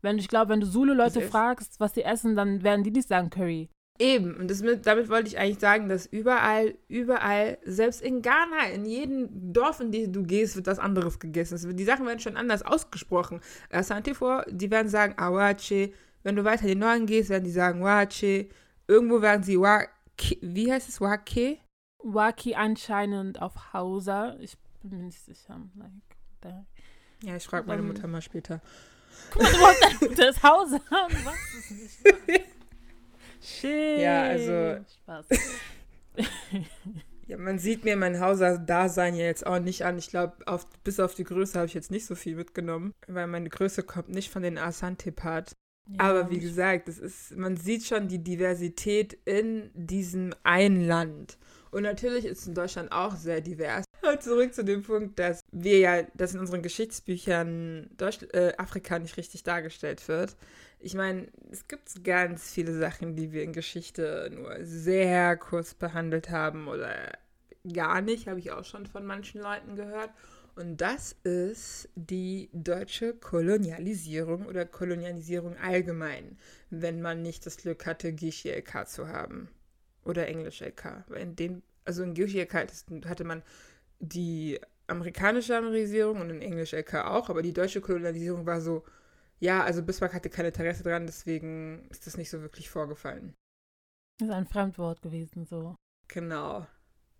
Wenn 0.00 0.18
ich 0.18 0.28
glaube, 0.28 0.50
wenn 0.50 0.60
du 0.60 0.70
Zulu-Leute 0.70 1.22
fragst, 1.22 1.80
was 1.80 1.92
die 1.92 2.02
essen, 2.02 2.36
dann 2.36 2.62
werden 2.62 2.84
die 2.84 2.92
nicht 2.92 3.08
sagen 3.08 3.30
Curry. 3.30 3.68
Eben, 3.98 4.34
und 4.36 4.50
das 4.50 4.60
mit, 4.60 4.86
damit 4.86 5.08
wollte 5.08 5.28
ich 5.28 5.38
eigentlich 5.38 5.60
sagen, 5.60 5.88
dass 5.88 6.06
überall, 6.06 6.74
überall, 6.88 7.58
selbst 7.64 8.02
in 8.02 8.22
Ghana, 8.22 8.70
in 8.72 8.84
jedem 8.84 9.52
Dorf, 9.52 9.78
in 9.78 9.92
dem 9.92 10.12
du 10.12 10.24
gehst, 10.24 10.56
wird 10.56 10.66
was 10.66 10.80
anderes 10.80 11.20
gegessen. 11.20 11.76
Die 11.76 11.84
Sachen 11.84 12.04
werden 12.04 12.18
schon 12.18 12.36
anders 12.36 12.62
ausgesprochen. 12.62 13.40
Asante 13.70 14.16
vor, 14.16 14.44
die 14.48 14.70
werden 14.72 14.88
sagen 14.88 15.16
Awache, 15.16 15.92
wenn 16.24 16.34
du 16.34 16.44
weiter 16.44 16.62
in 16.62 16.70
den 16.70 16.78
Norden 16.80 17.06
gehst, 17.06 17.30
werden 17.30 17.44
die 17.44 17.50
sagen 17.50 17.84
Wache. 17.84 18.48
Irgendwo 18.88 19.22
werden 19.22 19.44
sie 19.44 19.60
Wake. 19.60 19.90
Wie 20.40 20.72
heißt 20.72 20.88
es? 20.88 21.00
Wake? 21.00 21.60
Waki 22.02 22.54
anscheinend 22.54 23.40
auf 23.40 23.72
Hausa. 23.72 24.36
Ich 24.40 24.56
bin 24.82 24.98
mir 24.98 25.04
nicht 25.04 25.20
sicher. 25.20 25.60
Like, 25.76 26.54
ja, 27.22 27.36
ich 27.36 27.44
frage 27.44 27.66
meine 27.66 27.82
Mutter 27.82 28.06
mal 28.06 28.20
später. 28.20 28.60
Guck 29.30 29.42
mal, 29.42 29.74
du 30.00 30.08
hast 30.08 30.18
ist 30.18 30.42
Hausa. 30.42 30.80
Was 30.90 31.70
ist 31.70 31.70
nicht 32.26 32.44
Shit. 33.44 34.00
Ja, 34.00 34.22
also. 34.22 34.84
Spaß. 35.02 35.26
ja, 37.26 37.36
man 37.36 37.58
sieht 37.58 37.84
mir 37.84 37.96
mein 37.96 38.20
Hauser-Dasein 38.20 39.14
ja 39.14 39.24
jetzt 39.24 39.46
auch 39.46 39.58
nicht 39.58 39.84
an. 39.84 39.98
Ich 39.98 40.08
glaube, 40.08 40.34
bis 40.82 40.98
auf 40.98 41.14
die 41.14 41.24
Größe 41.24 41.58
habe 41.58 41.66
ich 41.66 41.74
jetzt 41.74 41.90
nicht 41.90 42.06
so 42.06 42.14
viel 42.14 42.36
mitgenommen, 42.36 42.94
weil 43.06 43.26
meine 43.26 43.50
Größe 43.50 43.82
kommt 43.82 44.08
nicht 44.08 44.30
von 44.30 44.42
den 44.42 44.56
Asante-Part. 44.56 45.52
Ja, 45.86 46.00
Aber 46.00 46.30
wie 46.30 46.38
gesagt, 46.38 46.88
es 46.88 46.98
ist, 46.98 47.36
man 47.36 47.58
sieht 47.58 47.84
schon 47.84 48.08
die 48.08 48.22
Diversität 48.22 49.18
in 49.26 49.70
diesem 49.74 50.34
einen 50.42 50.86
Land. 50.86 51.36
Und 51.70 51.82
natürlich 51.82 52.24
ist 52.24 52.46
in 52.46 52.54
Deutschland 52.54 52.92
auch 52.92 53.16
sehr 53.16 53.40
divers. 53.40 53.84
Zurück 54.20 54.54
zu 54.54 54.64
dem 54.64 54.82
Punkt, 54.82 55.18
dass 55.18 55.40
wir 55.50 55.78
ja, 55.78 56.02
dass 56.14 56.32
in 56.32 56.40
unseren 56.40 56.62
Geschichtsbüchern 56.62 57.90
Deutsch, 57.96 58.20
äh, 58.32 58.52
Afrika 58.56 58.98
nicht 58.98 59.16
richtig 59.16 59.42
dargestellt 59.42 60.06
wird. 60.08 60.36
Ich 60.78 60.94
meine, 60.94 61.28
es 61.50 61.66
gibt 61.66 62.04
ganz 62.04 62.50
viele 62.50 62.76
Sachen, 62.76 63.16
die 63.16 63.32
wir 63.32 63.42
in 63.42 63.52
Geschichte 63.52 64.30
nur 64.32 64.56
sehr 64.64 65.36
kurz 65.36 65.74
behandelt 65.74 66.30
haben 66.30 66.68
oder 66.68 67.12
gar 67.72 68.00
nicht, 68.00 68.28
habe 68.28 68.38
ich 68.38 68.52
auch 68.52 68.64
schon 68.64 68.86
von 68.86 69.06
manchen 69.06 69.40
Leuten 69.40 69.76
gehört. 69.76 70.10
Und 70.56 70.80
das 70.80 71.16
ist 71.24 71.88
die 71.96 72.48
deutsche 72.52 73.14
Kolonialisierung 73.14 74.46
oder 74.46 74.64
Kolonialisierung 74.64 75.56
allgemein, 75.56 76.38
wenn 76.70 77.02
man 77.02 77.22
nicht 77.22 77.44
das 77.46 77.56
Glück 77.56 77.86
hatte, 77.86 78.12
Gishi-LK 78.12 78.86
zu 78.86 79.08
haben. 79.08 79.48
Oder 80.04 80.28
Englisch-LK. 80.28 81.04
In 81.16 81.34
den, 81.34 81.62
also 81.84 82.02
in 82.02 82.14
Gishi-LK 82.14 82.68
hatte 83.06 83.24
man 83.24 83.42
die 83.98 84.60
amerikanische 84.86 85.56
Amerisierung 85.56 86.20
und 86.20 86.30
in 86.30 86.42
Englisch 86.42 86.72
LK 86.72 87.06
auch, 87.06 87.30
aber 87.30 87.42
die 87.42 87.54
deutsche 87.54 87.80
Kolonialisierung 87.80 88.46
war 88.46 88.60
so, 88.60 88.84
ja, 89.44 89.62
also 89.62 89.82
Bismarck 89.82 90.14
hatte 90.14 90.30
kein 90.30 90.46
Interesse 90.46 90.82
dran, 90.82 91.06
deswegen 91.06 91.86
ist 91.90 92.06
das 92.06 92.16
nicht 92.16 92.30
so 92.30 92.40
wirklich 92.40 92.70
vorgefallen. 92.70 93.34
Das 94.18 94.28
ist 94.28 94.34
ein 94.34 94.46
Fremdwort 94.46 95.02
gewesen, 95.02 95.44
so. 95.44 95.76
Genau. 96.08 96.66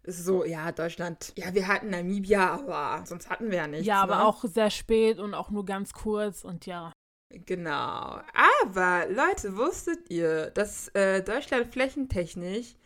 Es 0.03 0.19
ist 0.19 0.25
so, 0.25 0.45
ja, 0.45 0.73
Deutschland, 0.73 1.33
ja, 1.37 1.53
wir 1.55 1.69
hatten 1.69 1.91
Namibia, 1.91 2.55
aber 2.55 3.05
sonst 3.07 3.29
hatten 3.29 3.51
wir 3.51 3.59
ja 3.59 3.67
nichts. 3.67 3.87
Ja, 3.87 4.03
aber 4.03 4.17
ne? 4.17 4.25
auch 4.25 4.43
sehr 4.45 4.71
spät 4.71 5.19
und 5.19 5.35
auch 5.35 5.51
nur 5.51 5.65
ganz 5.67 5.93
kurz 5.93 6.45
und 6.45 6.67
ja. 6.67 6.93
Genau. 7.31 8.21
Aber, 8.63 9.07
Leute, 9.09 9.57
wusstet 9.57 10.11
ihr, 10.11 10.51
dass 10.51 10.89
äh, 10.89 11.23
Deutschland 11.23 11.73
flächentechnisch 11.73 12.77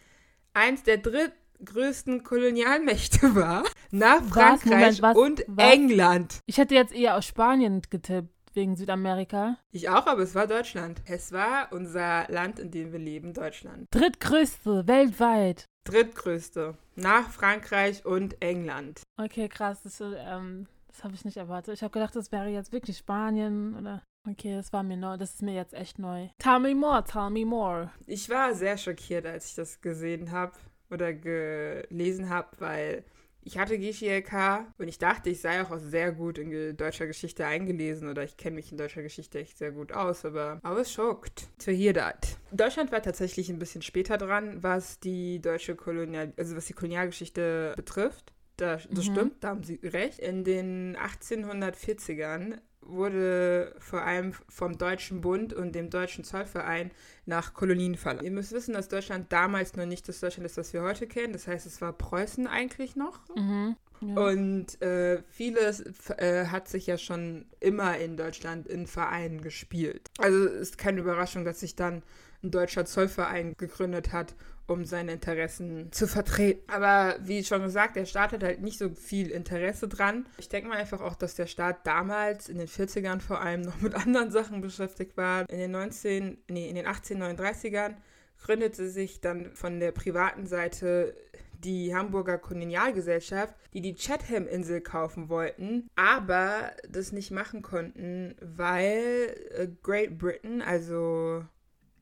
eins 0.52 0.82
der 0.82 0.98
drittgrößten 0.98 2.24
Kolonialmächte 2.24 3.34
war? 3.36 3.64
Nach 3.90 4.20
Was? 4.22 4.30
Frankreich 4.30 5.00
Moment, 5.00 5.02
was? 5.02 5.16
und 5.16 5.44
Was? 5.48 5.72
England. 5.72 6.40
Ich 6.46 6.58
hätte 6.58 6.74
jetzt 6.74 6.92
eher 6.92 7.16
aus 7.16 7.26
Spanien 7.26 7.82
getippt, 7.90 8.37
wegen 8.54 8.76
Südamerika. 8.76 9.58
Ich 9.70 9.88
auch, 9.88 10.06
aber 10.06 10.22
es 10.22 10.34
war 10.34 10.46
Deutschland. 10.46 11.00
Es 11.06 11.32
war 11.32 11.72
unser 11.72 12.26
Land, 12.28 12.58
in 12.58 12.70
dem 12.70 12.92
wir 12.92 12.98
leben, 12.98 13.32
Deutschland. 13.32 13.86
Drittgrößte 13.90 14.86
weltweit. 14.86 15.66
Drittgrößte. 15.84 16.74
Nach 16.96 17.30
Frankreich 17.30 18.04
und 18.04 18.40
England. 18.42 19.02
Okay, 19.16 19.48
krass. 19.48 19.82
Das, 19.82 20.00
ähm, 20.00 20.66
das 20.88 21.04
habe 21.04 21.14
ich 21.14 21.24
nicht 21.24 21.36
erwartet. 21.36 21.74
Ich 21.74 21.82
habe 21.82 21.92
gedacht, 21.92 22.16
das 22.16 22.32
wäre 22.32 22.48
jetzt 22.48 22.72
wirklich 22.72 22.98
Spanien 22.98 23.76
oder. 23.76 24.02
Okay, 24.28 24.54
das 24.54 24.72
war 24.72 24.82
mir 24.82 24.96
neu. 24.96 25.16
Das 25.16 25.34
ist 25.34 25.42
mir 25.42 25.54
jetzt 25.54 25.72
echt 25.72 25.98
neu. 25.98 26.28
Tell 26.38 26.58
me 26.58 26.74
more, 26.74 27.02
tell 27.04 27.30
me 27.30 27.46
more. 27.46 27.90
Ich 28.06 28.28
war 28.28 28.54
sehr 28.54 28.76
schockiert, 28.76 29.24
als 29.24 29.50
ich 29.50 29.54
das 29.54 29.80
gesehen 29.80 30.32
habe 30.32 30.52
oder 30.90 31.14
gelesen 31.14 32.28
habe, 32.28 32.48
weil 32.58 33.04
ich 33.48 33.56
hatte 33.56 33.78
GCLK 33.78 34.66
und 34.76 34.88
ich 34.88 34.98
dachte, 34.98 35.30
ich 35.30 35.40
sei 35.40 35.62
auch 35.62 35.74
sehr 35.78 36.12
gut 36.12 36.36
in 36.36 36.76
deutscher 36.76 37.06
Geschichte 37.06 37.46
eingelesen 37.46 38.10
oder 38.10 38.22
ich 38.22 38.36
kenne 38.36 38.56
mich 38.56 38.70
in 38.70 38.76
deutscher 38.76 39.02
Geschichte 39.02 39.38
echt 39.38 39.56
sehr 39.56 39.72
gut 39.72 39.90
aus, 39.90 40.26
aber 40.26 40.60
I 40.62 40.68
was 40.68 40.92
shocked 40.92 41.48
to 41.64 41.70
hear 41.70 41.94
that. 41.94 42.36
Deutschland 42.52 42.92
war 42.92 43.00
tatsächlich 43.00 43.48
ein 43.48 43.58
bisschen 43.58 43.80
später 43.80 44.18
dran, 44.18 44.62
was 44.62 45.00
die 45.00 45.40
deutsche 45.40 45.76
Kolonial, 45.76 46.34
also 46.36 46.56
was 46.56 46.66
die 46.66 46.74
Kolonialgeschichte 46.74 47.72
betrifft. 47.74 48.34
Das, 48.58 48.86
das 48.90 49.06
Mhm. 49.08 49.12
stimmt, 49.12 49.34
da 49.40 49.48
haben 49.48 49.62
Sie 49.62 49.80
recht. 49.82 50.18
In 50.18 50.44
den 50.44 50.96
1840ern 50.96 52.58
wurde 52.82 53.74
vor 53.78 54.02
allem 54.02 54.32
vom 54.48 54.78
Deutschen 54.78 55.20
Bund 55.20 55.52
und 55.52 55.74
dem 55.74 55.90
Deutschen 55.90 56.24
Zollverein 56.24 56.90
nach 57.26 57.52
Kolonien 57.52 57.96
verlangt. 57.96 58.24
Ihr 58.24 58.30
müsst 58.30 58.52
wissen, 58.52 58.72
dass 58.74 58.88
Deutschland 58.88 59.30
damals 59.32 59.76
noch 59.76 59.84
nicht 59.86 60.08
das 60.08 60.20
Deutschland 60.20 60.46
ist, 60.46 60.56
das 60.56 60.72
wir 60.72 60.82
heute 60.82 61.06
kennen. 61.06 61.32
Das 61.34 61.46
heißt, 61.46 61.66
es 61.66 61.80
war 61.80 61.92
Preußen 61.92 62.46
eigentlich 62.46 62.96
noch. 62.96 63.20
Mhm. 63.36 63.76
Ja. 64.00 64.14
Und 64.30 64.80
äh, 64.80 65.22
vieles 65.28 65.80
äh, 66.18 66.46
hat 66.46 66.68
sich 66.68 66.86
ja 66.86 66.96
schon 66.98 67.46
immer 67.60 67.98
in 67.98 68.16
Deutschland 68.16 68.66
in 68.68 68.86
Vereinen 68.86 69.40
gespielt. 69.42 70.08
Also 70.18 70.46
es 70.46 70.60
ist 70.70 70.78
keine 70.78 71.00
Überraschung, 71.00 71.44
dass 71.44 71.60
sich 71.60 71.74
dann 71.76 72.02
ein 72.42 72.52
deutscher 72.52 72.86
Zollverein 72.86 73.54
gegründet 73.58 74.12
hat, 74.12 74.34
um 74.68 74.84
seine 74.84 75.12
Interessen 75.14 75.90
zu 75.90 76.06
vertreten. 76.06 76.62
Aber 76.70 77.16
wie 77.22 77.42
schon 77.42 77.62
gesagt, 77.62 77.96
der 77.96 78.04
Staat 78.04 78.32
hat 78.32 78.44
halt 78.44 78.60
nicht 78.60 78.78
so 78.78 78.90
viel 78.90 79.30
Interesse 79.30 79.88
dran. 79.88 80.26
Ich 80.36 80.48
denke 80.48 80.68
mal 80.68 80.76
einfach 80.76 81.00
auch, 81.00 81.16
dass 81.16 81.34
der 81.34 81.46
Staat 81.46 81.86
damals 81.86 82.48
in 82.48 82.58
den 82.58 82.68
40ern 82.68 83.20
vor 83.20 83.40
allem 83.40 83.60
noch 83.62 83.80
mit 83.80 83.94
anderen 83.94 84.30
Sachen 84.30 84.60
beschäftigt 84.60 85.16
war. 85.16 85.48
In 85.50 85.58
den 85.58 85.70
19, 85.72 86.38
nee, 86.48 86.68
in 86.68 86.74
den 86.76 86.86
1839ern 86.86 87.94
gründete 88.40 88.88
sich 88.88 89.20
dann 89.20 89.52
von 89.54 89.80
der 89.80 89.90
privaten 89.90 90.46
Seite 90.46 91.16
die 91.64 91.92
Hamburger 91.92 92.38
Kolonialgesellschaft, 92.38 93.52
die 93.74 93.80
die 93.80 93.94
Chatham-Insel 93.96 94.80
kaufen 94.80 95.28
wollten, 95.28 95.88
aber 95.96 96.70
das 96.88 97.10
nicht 97.10 97.32
machen 97.32 97.62
konnten, 97.62 98.36
weil 98.40 99.34
äh, 99.56 99.66
Great 99.82 100.18
Britain, 100.18 100.62
also 100.62 101.44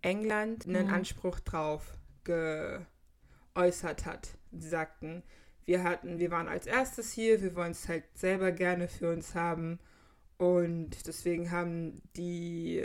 England, 0.02 0.66
einen 0.66 0.88
Mhm. 0.88 0.92
Anspruch 0.92 1.40
drauf 1.40 1.94
geäußert 2.26 4.04
hat. 4.04 4.37
Sie 4.52 4.68
sagten, 4.68 5.23
wir 5.64 5.83
hatten, 5.83 6.18
wir 6.18 6.30
waren 6.30 6.49
als 6.49 6.66
erstes 6.66 7.12
hier, 7.12 7.42
wir 7.42 7.56
wollen 7.56 7.73
es 7.73 7.88
halt 7.88 8.04
selber 8.14 8.52
gerne 8.52 8.88
für 8.88 9.12
uns 9.12 9.35
haben 9.35 9.78
und 10.38 11.06
deswegen 11.06 11.50
haben 11.50 12.02
die 12.16 12.85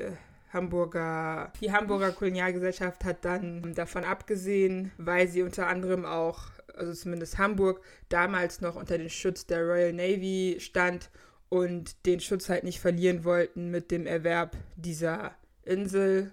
Hamburger, 0.53 1.51
die 1.61 1.71
Hamburger 1.71 2.11
Kolonialgesellschaft 2.11 3.05
hat 3.05 3.23
dann 3.23 3.73
davon 3.73 4.03
abgesehen, 4.03 4.91
weil 4.97 5.27
sie 5.27 5.43
unter 5.43 5.67
anderem 5.67 6.05
auch, 6.05 6.39
also 6.73 6.93
zumindest 6.93 7.37
Hamburg, 7.37 7.81
damals 8.09 8.61
noch 8.61 8.75
unter 8.75 8.97
den 8.97 9.09
Schutz 9.09 9.45
der 9.45 9.63
Royal 9.63 9.93
Navy 9.93 10.57
stand 10.59 11.09
und 11.49 12.05
den 12.05 12.19
Schutz 12.19 12.49
halt 12.49 12.63
nicht 12.63 12.79
verlieren 12.79 13.23
wollten 13.23 13.69
mit 13.69 13.91
dem 13.91 14.05
Erwerb 14.05 14.55
dieser 14.75 15.35
Insel 15.63 16.31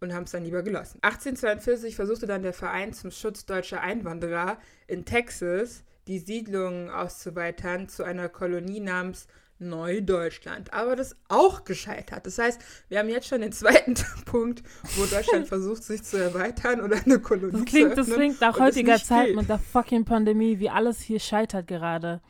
und 0.00 0.14
haben 0.14 0.24
es 0.24 0.30
dann 0.32 0.44
lieber 0.44 0.62
gelassen. 0.62 0.98
1842 1.02 1.96
versuchte 1.96 2.26
dann 2.26 2.42
der 2.42 2.52
Verein 2.52 2.92
zum 2.92 3.10
Schutz 3.10 3.46
deutscher 3.46 3.80
Einwanderer 3.80 4.58
in 4.86 5.04
Texas 5.04 5.84
die 6.06 6.18
Siedlung 6.18 6.90
auszuweitern 6.90 7.88
zu 7.88 8.02
einer 8.04 8.28
Kolonie 8.28 8.80
namens 8.80 9.26
Neudeutschland. 9.58 10.72
Aber 10.72 10.96
das 10.96 11.16
auch 11.28 11.64
gescheitert. 11.64 12.26
Das 12.26 12.38
heißt, 12.38 12.60
wir 12.88 12.98
haben 12.98 13.08
jetzt 13.08 13.26
schon 13.28 13.40
den 13.40 13.52
zweiten 13.52 13.94
Punkt, 14.24 14.62
wo 14.96 15.04
Deutschland 15.06 15.48
versucht, 15.48 15.82
sich 15.82 16.02
zu 16.02 16.16
erweitern 16.16 16.80
oder 16.80 16.96
eine 17.04 17.18
Kolonie 17.18 17.52
Das 17.52 17.64
klingt, 17.64 17.90
zu 17.90 17.96
das 17.96 18.06
öffnen. 18.08 18.16
klingt 18.18 18.40
nach 18.40 18.58
heutiger 18.58 18.98
Zeit 18.98 19.26
geht. 19.28 19.36
mit 19.36 19.48
der 19.48 19.58
fucking 19.58 20.04
Pandemie, 20.04 20.58
wie 20.58 20.70
alles 20.70 21.00
hier 21.00 21.20
scheitert 21.20 21.66
gerade. 21.66 22.20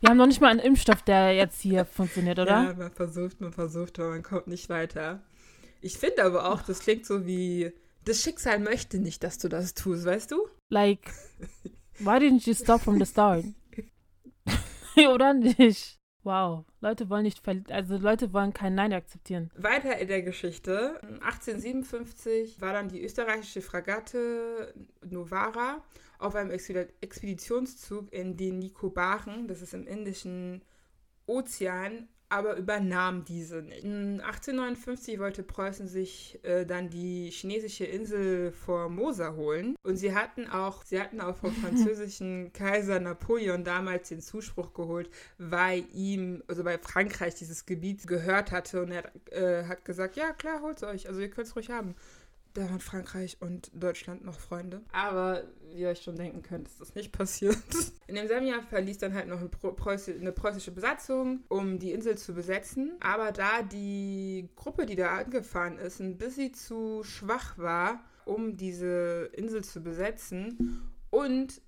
Wir 0.00 0.10
haben 0.10 0.18
noch 0.18 0.26
nicht 0.26 0.40
mal 0.40 0.48
einen 0.50 0.60
Impfstoff, 0.60 1.02
der 1.02 1.34
jetzt 1.34 1.60
hier 1.60 1.84
funktioniert, 1.84 2.38
oder? 2.38 2.64
Ja, 2.64 2.74
man 2.76 2.90
versucht, 2.90 3.40
man 3.40 3.52
versucht, 3.52 3.98
aber 3.98 4.10
man 4.10 4.22
kommt 4.22 4.46
nicht 4.46 4.68
weiter. 4.68 5.20
Ich 5.80 5.98
finde 5.98 6.24
aber 6.24 6.52
auch, 6.52 6.62
das 6.62 6.80
klingt 6.80 7.06
so 7.06 7.26
wie, 7.26 7.72
das 8.04 8.22
Schicksal 8.22 8.58
möchte 8.58 8.98
nicht, 8.98 9.22
dass 9.22 9.38
du 9.38 9.48
das 9.48 9.74
tust, 9.74 10.04
weißt 10.04 10.30
du? 10.32 10.48
Like, 10.68 11.12
why 11.98 12.18
didn't 12.18 12.46
you 12.46 12.54
stop 12.54 12.80
from 12.80 12.98
the 12.98 13.06
start? 13.06 13.44
oder 14.96 15.34
nicht? 15.34 15.98
Wow, 16.22 16.64
Leute 16.80 17.08
wollen 17.08 17.22
nicht, 17.22 17.40
also 17.70 17.98
Leute 17.98 18.32
wollen 18.32 18.52
kein 18.52 18.74
Nein 18.74 18.92
akzeptieren. 18.92 19.48
Weiter 19.54 19.96
in 19.96 20.08
der 20.08 20.22
Geschichte. 20.22 21.00
1857 21.20 22.60
war 22.60 22.72
dann 22.72 22.88
die 22.88 23.00
österreichische 23.04 23.62
Fregatte 23.62 24.74
Novara 25.04 25.84
auf 26.18 26.34
einem 26.34 26.50
Expedi- 26.50 26.88
Expeditionszug 27.00 28.12
in 28.12 28.36
den 28.36 28.58
Nikobaren, 28.58 29.46
das 29.46 29.62
ist 29.62 29.72
im 29.72 29.86
Indischen 29.86 30.64
Ozean, 31.26 32.08
aber 32.28 32.56
übernahm 32.56 33.24
diese 33.24 33.62
nicht. 33.62 33.84
1859 33.84 35.18
wollte 35.18 35.42
Preußen 35.42 35.86
sich 35.86 36.40
äh, 36.42 36.66
dann 36.66 36.90
die 36.90 37.30
chinesische 37.30 37.84
Insel 37.84 38.52
Formosa 38.52 39.34
holen 39.34 39.76
und 39.82 39.96
sie 39.96 40.14
hatten 40.14 40.48
auch, 40.48 40.84
sie 40.84 41.00
hatten 41.00 41.20
auch 41.20 41.36
vom 41.36 41.52
französischen 41.62 42.52
Kaiser 42.52 42.98
Napoleon 42.98 43.64
damals 43.64 44.08
den 44.08 44.20
Zuspruch 44.20 44.72
geholt, 44.74 45.08
weil 45.38 45.84
ihm, 45.92 46.42
also 46.48 46.64
weil 46.64 46.78
Frankreich 46.78 47.34
dieses 47.34 47.66
Gebiet 47.66 48.06
gehört 48.06 48.50
hatte 48.50 48.82
und 48.82 48.90
er 48.90 49.04
hat, 49.04 49.32
äh, 49.32 49.64
hat 49.66 49.84
gesagt, 49.84 50.16
ja 50.16 50.32
klar, 50.32 50.62
holt's 50.62 50.82
euch, 50.82 51.08
also 51.08 51.20
ihr 51.20 51.30
könnt 51.30 51.46
es 51.46 51.54
ruhig 51.54 51.70
haben. 51.70 51.94
Da 52.56 52.62
waren 52.70 52.80
Frankreich 52.80 53.36
und 53.40 53.70
Deutschland 53.74 54.24
noch 54.24 54.40
Freunde. 54.40 54.80
Aber 54.90 55.44
wie 55.70 55.80
ihr 55.80 55.88
euch 55.90 56.00
schon 56.00 56.16
denken 56.16 56.40
könnt, 56.40 56.68
ist 56.68 56.80
das 56.80 56.94
nicht 56.94 57.12
passiert. 57.12 57.58
In 58.06 58.14
demselben 58.14 58.46
Jahr 58.46 58.62
verließ 58.62 58.96
dann 58.96 59.12
halt 59.12 59.28
noch 59.28 59.42
ein 59.42 59.50
Preußi- 59.50 60.18
eine 60.18 60.32
preußische 60.32 60.70
Besatzung, 60.70 61.44
um 61.48 61.78
die 61.78 61.92
Insel 61.92 62.16
zu 62.16 62.32
besetzen. 62.32 62.92
Aber 63.00 63.30
da 63.30 63.60
die 63.60 64.48
Gruppe, 64.56 64.86
die 64.86 64.96
da 64.96 65.18
angefahren 65.18 65.76
ist, 65.76 66.00
ein 66.00 66.16
bisschen 66.16 66.54
zu 66.54 67.02
schwach 67.04 67.58
war, 67.58 68.02
um 68.24 68.56
diese 68.56 69.28
Insel 69.34 69.62
zu 69.62 69.82
besetzen 69.82 70.80
und 71.10 71.60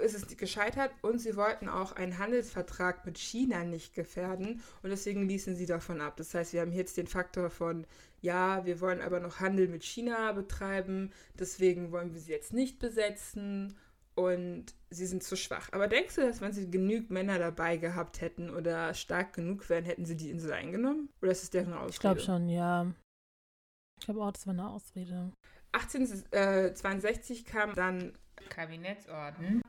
ist 0.00 0.14
es 0.14 0.36
gescheitert 0.36 0.90
und 1.02 1.20
sie 1.20 1.36
wollten 1.36 1.68
auch 1.68 1.92
einen 1.92 2.18
Handelsvertrag 2.18 3.04
mit 3.06 3.18
China 3.18 3.64
nicht 3.64 3.94
gefährden 3.94 4.62
und 4.82 4.90
deswegen 4.90 5.28
ließen 5.28 5.56
sie 5.56 5.66
davon 5.66 6.00
ab. 6.00 6.16
Das 6.16 6.34
heißt, 6.34 6.52
wir 6.52 6.60
haben 6.60 6.72
jetzt 6.72 6.96
den 6.96 7.06
Faktor 7.06 7.50
von, 7.50 7.86
ja, 8.24 8.64
wir 8.64 8.80
wollen 8.80 9.02
aber 9.02 9.20
noch 9.20 9.40
Handel 9.40 9.68
mit 9.68 9.84
China 9.84 10.32
betreiben, 10.32 11.12
deswegen 11.38 11.92
wollen 11.92 12.14
wir 12.14 12.20
sie 12.20 12.32
jetzt 12.32 12.54
nicht 12.54 12.78
besetzen 12.78 13.76
und 14.14 14.74
sie 14.88 15.06
sind 15.06 15.22
zu 15.22 15.36
schwach. 15.36 15.68
Aber 15.72 15.88
denkst 15.88 16.14
du, 16.14 16.22
dass 16.22 16.40
wenn 16.40 16.52
sie 16.52 16.70
genug 16.70 17.10
Männer 17.10 17.38
dabei 17.38 17.76
gehabt 17.76 18.22
hätten 18.22 18.48
oder 18.48 18.94
stark 18.94 19.34
genug 19.34 19.68
wären, 19.68 19.84
hätten 19.84 20.06
sie 20.06 20.16
die 20.16 20.30
Insel 20.30 20.52
eingenommen? 20.52 21.10
Oder 21.20 21.32
ist 21.32 21.42
es 21.42 21.50
deren 21.50 21.74
Ausrede? 21.74 21.90
Ich 21.90 22.00
glaube 22.00 22.20
schon, 22.20 22.48
ja. 22.48 22.90
Ich 24.00 24.06
glaube 24.06 24.22
auch, 24.22 24.32
das 24.32 24.46
war 24.46 24.54
eine 24.54 24.70
Ausrede. 24.70 25.30
1862 25.72 27.44
kam 27.44 27.74
dann 27.74 28.16
Kabinettsorden 28.48 29.62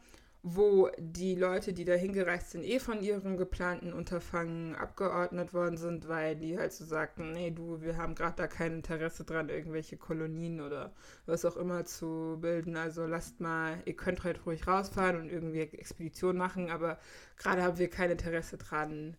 wo 0.48 0.92
die 1.00 1.34
Leute, 1.34 1.74
die 1.74 1.86
da 1.86 1.94
hingereist 1.96 2.52
sind, 2.52 2.64
eh 2.64 2.80
von 2.80 3.02
ihrem 3.02 3.36
geplanten 3.36 3.94
Unterfangen 3.94 4.76
abgeordnet 4.76 5.56
worden 5.56 5.76
sind, 5.78 6.08
weil 6.08 6.36
die 6.36 6.56
halt 6.60 6.72
so 6.72 6.86
sagten, 6.86 7.32
nee, 7.32 7.50
du, 7.50 7.82
wir 7.82 7.98
haben 7.98 8.14
gerade 8.14 8.36
da 8.36 8.48
kein 8.48 8.74
Interesse 8.74 9.24
dran, 9.26 9.50
irgendwelche 9.50 9.98
Kolonien 9.98 10.62
oder 10.62 10.94
was 11.26 11.46
auch 11.46 11.58
immer 11.58 11.86
zu 11.86 12.38
bilden. 12.42 12.78
Also 12.78 13.08
lasst 13.08 13.40
mal, 13.40 13.82
ihr 13.86 13.96
könnt 13.96 14.24
halt 14.24 14.46
ruhig 14.46 14.68
rausfahren 14.68 15.20
und 15.20 15.30
irgendwie 15.30 15.62
Expedition 15.62 16.38
machen, 16.38 16.70
aber 16.70 17.00
gerade 17.38 17.64
haben 17.64 17.80
wir 17.80 17.90
kein 17.90 18.12
Interesse 18.12 18.58
dran, 18.60 19.18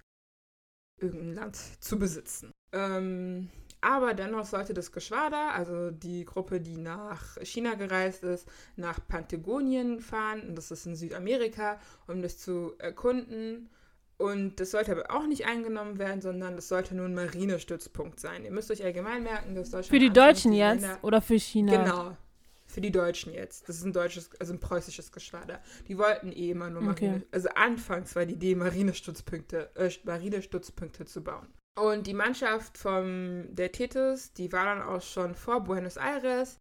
irgendein 1.01 1.35
Land 1.35 1.57
zu 1.57 1.99
besitzen. 1.99 2.53
Ähm, 2.77 3.49
aber 3.81 4.15
dennoch 4.15 4.47
sollte 4.47 4.75
das 4.75 4.91
Geschwader, 4.91 5.53
also 5.55 5.91
die 5.91 6.25
Gruppe, 6.25 6.61
die 6.61 6.77
nach 6.77 7.37
China 7.43 7.75
gereist 7.75 8.25
ist, 8.25 8.49
nach 8.77 8.99
Patagonien 9.07 10.01
fahren, 10.01 10.43
und 10.49 10.57
das 10.57 10.71
ist 10.71 10.87
in 10.87 10.97
Südamerika, 10.97 11.79
um 12.07 12.23
das 12.23 12.39
zu 12.39 12.75
erkunden. 12.79 13.71
Und 14.19 14.61
das 14.61 14.71
sollte 14.71 14.93
aber 14.93 15.11
auch 15.15 15.27
nicht 15.27 15.47
eingenommen 15.47 15.99
werden, 15.99 16.23
sondern 16.23 16.57
das 16.57 16.69
sollte 16.69 16.95
nur 16.95 17.05
ein 17.05 17.15
Marinestützpunkt 17.15 18.19
sein. 18.19 18.45
Ihr 18.45 18.51
müsst 18.51 18.71
euch 18.71 18.83
allgemein 18.83 19.23
merken, 19.23 19.55
dass 19.55 19.71
Deutschland. 19.71 19.87
Für 19.89 19.99
die 19.99 20.11
Deutschen 20.11 20.53
jetzt 20.53 20.81
Länder, 20.81 20.99
oder 21.03 21.21
für 21.21 21.39
China? 21.39 21.77
Genau. 21.77 22.17
Für 22.65 22.81
die 22.81 22.91
Deutschen 22.91 23.33
jetzt. 23.33 23.69
Das 23.69 23.77
ist 23.77 23.85
ein 23.85 23.93
deutsches, 23.93 24.31
also 24.41 24.55
ein 24.55 24.59
preußisches 24.59 25.13
Geschwader. 25.13 25.61
Die 25.87 25.99
wollten 25.99 26.33
eh 26.33 26.51
immer 26.51 26.71
nur 26.71 26.83
Marine. 26.83 27.17
Okay. 27.17 27.27
Also 27.31 27.51
anfangs 27.51 28.17
war 28.17 28.25
die 28.25 28.35
Idee, 28.35 28.55
Marinestützpunkte, 28.55 29.71
äh, 29.77 29.91
Marinestützpunkte 30.05 31.05
zu 31.05 31.23
bauen. 31.23 31.47
Und 31.77 32.07
die 32.07 32.15
Mannschaft 32.15 32.79
vom, 32.79 33.55
der 33.55 33.71
Tethys, 33.71 34.33
die 34.33 34.51
war 34.51 34.65
dann 34.65 34.83
auch 34.83 35.03
schon 35.03 35.35
vor 35.35 35.61
Buenos 35.61 35.97
Aires. 35.97 36.59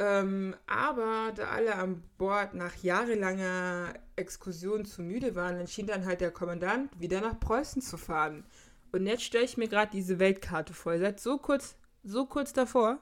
Ähm, 0.00 0.56
aber 0.66 1.32
da 1.36 1.50
alle 1.50 1.76
an 1.76 2.02
Bord 2.18 2.54
nach 2.54 2.74
jahrelanger 2.76 3.94
Exkursion 4.16 4.84
zu 4.84 5.02
müde 5.02 5.36
waren, 5.36 5.60
entschied 5.60 5.88
dann 5.88 6.04
halt 6.04 6.20
der 6.20 6.32
Kommandant, 6.32 6.90
wieder 6.98 7.20
nach 7.20 7.38
Preußen 7.38 7.80
zu 7.80 7.96
fahren. 7.96 8.44
Und 8.90 9.06
jetzt 9.06 9.22
stelle 9.22 9.44
ich 9.44 9.56
mir 9.56 9.68
gerade 9.68 9.92
diese 9.92 10.18
Weltkarte 10.18 10.72
vor. 10.72 10.94
Ihr 10.94 11.00
seid 11.00 11.20
so 11.20 11.38
kurz, 11.38 11.76
so 12.02 12.26
kurz 12.26 12.52
davor. 12.52 12.98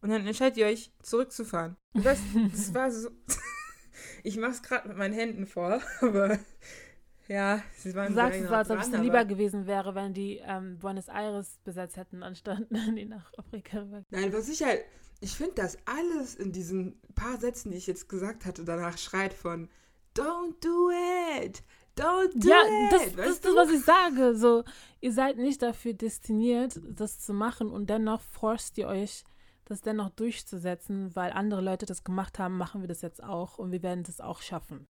Und 0.00 0.10
dann 0.10 0.26
entscheidet 0.26 0.58
ihr 0.58 0.66
euch, 0.66 0.92
zurückzufahren. 1.02 1.76
Das, 1.94 2.20
das 2.52 2.74
war 2.74 2.90
so. 2.90 3.10
ich 4.22 4.36
mache 4.36 4.52
es 4.52 4.62
gerade 4.62 4.88
mit 4.88 4.96
meinen 4.96 5.14
Händen 5.14 5.46
vor, 5.46 5.80
aber 6.00 6.38
ja, 7.28 7.62
sie 7.76 7.94
waren 7.94 8.08
Du 8.08 8.14
sagst 8.14 8.40
es, 8.40 8.50
als 8.50 8.70
ob 8.70 8.78
es 8.78 8.90
lieber 8.90 9.24
gewesen 9.26 9.66
wäre, 9.66 9.94
wenn 9.94 10.14
die 10.14 10.40
ähm, 10.42 10.78
Buenos 10.78 11.08
Aires 11.08 11.58
besetzt 11.62 11.96
hätten, 11.98 12.22
anstatt 12.22 12.66
die 12.70 13.04
nach 13.04 13.32
Afrika 13.36 13.80
rüber. 13.80 14.02
Nein, 14.10 14.32
was 14.32 14.48
ich 14.48 14.62
halt, 14.62 14.82
ich 15.20 15.32
finde, 15.32 15.54
dass 15.54 15.76
alles 15.86 16.34
in 16.34 16.52
diesen 16.52 17.00
paar 17.14 17.38
Sätzen, 17.38 17.70
die 17.70 17.76
ich 17.76 17.86
jetzt 17.86 18.08
gesagt 18.08 18.46
hatte, 18.46 18.64
danach 18.64 18.96
schreit 18.96 19.34
von 19.34 19.68
Don't 20.14 20.54
do 20.62 20.90
it! 20.90 21.62
Don't 21.96 22.32
do 22.34 22.48
ja, 22.48 22.62
it! 22.62 22.92
Das, 22.92 23.14
das 23.14 23.30
ist 23.30 23.44
das, 23.44 23.54
was 23.54 23.70
ich 23.70 23.84
sage. 23.84 24.34
So, 24.34 24.64
ihr 25.00 25.12
seid 25.12 25.36
nicht 25.36 25.60
dafür 25.60 25.92
destiniert, 25.92 26.80
das 26.82 27.20
zu 27.20 27.34
machen 27.34 27.70
und 27.70 27.90
dennoch 27.90 28.22
forst 28.22 28.78
ihr 28.78 28.88
euch, 28.88 29.24
das 29.66 29.82
dennoch 29.82 30.08
durchzusetzen, 30.10 31.14
weil 31.14 31.32
andere 31.32 31.60
Leute 31.60 31.84
das 31.84 32.04
gemacht 32.04 32.38
haben, 32.38 32.56
machen 32.56 32.80
wir 32.80 32.88
das 32.88 33.02
jetzt 33.02 33.22
auch 33.22 33.58
und 33.58 33.70
wir 33.70 33.82
werden 33.82 34.02
das 34.02 34.20
auch 34.20 34.40
schaffen. 34.40 34.86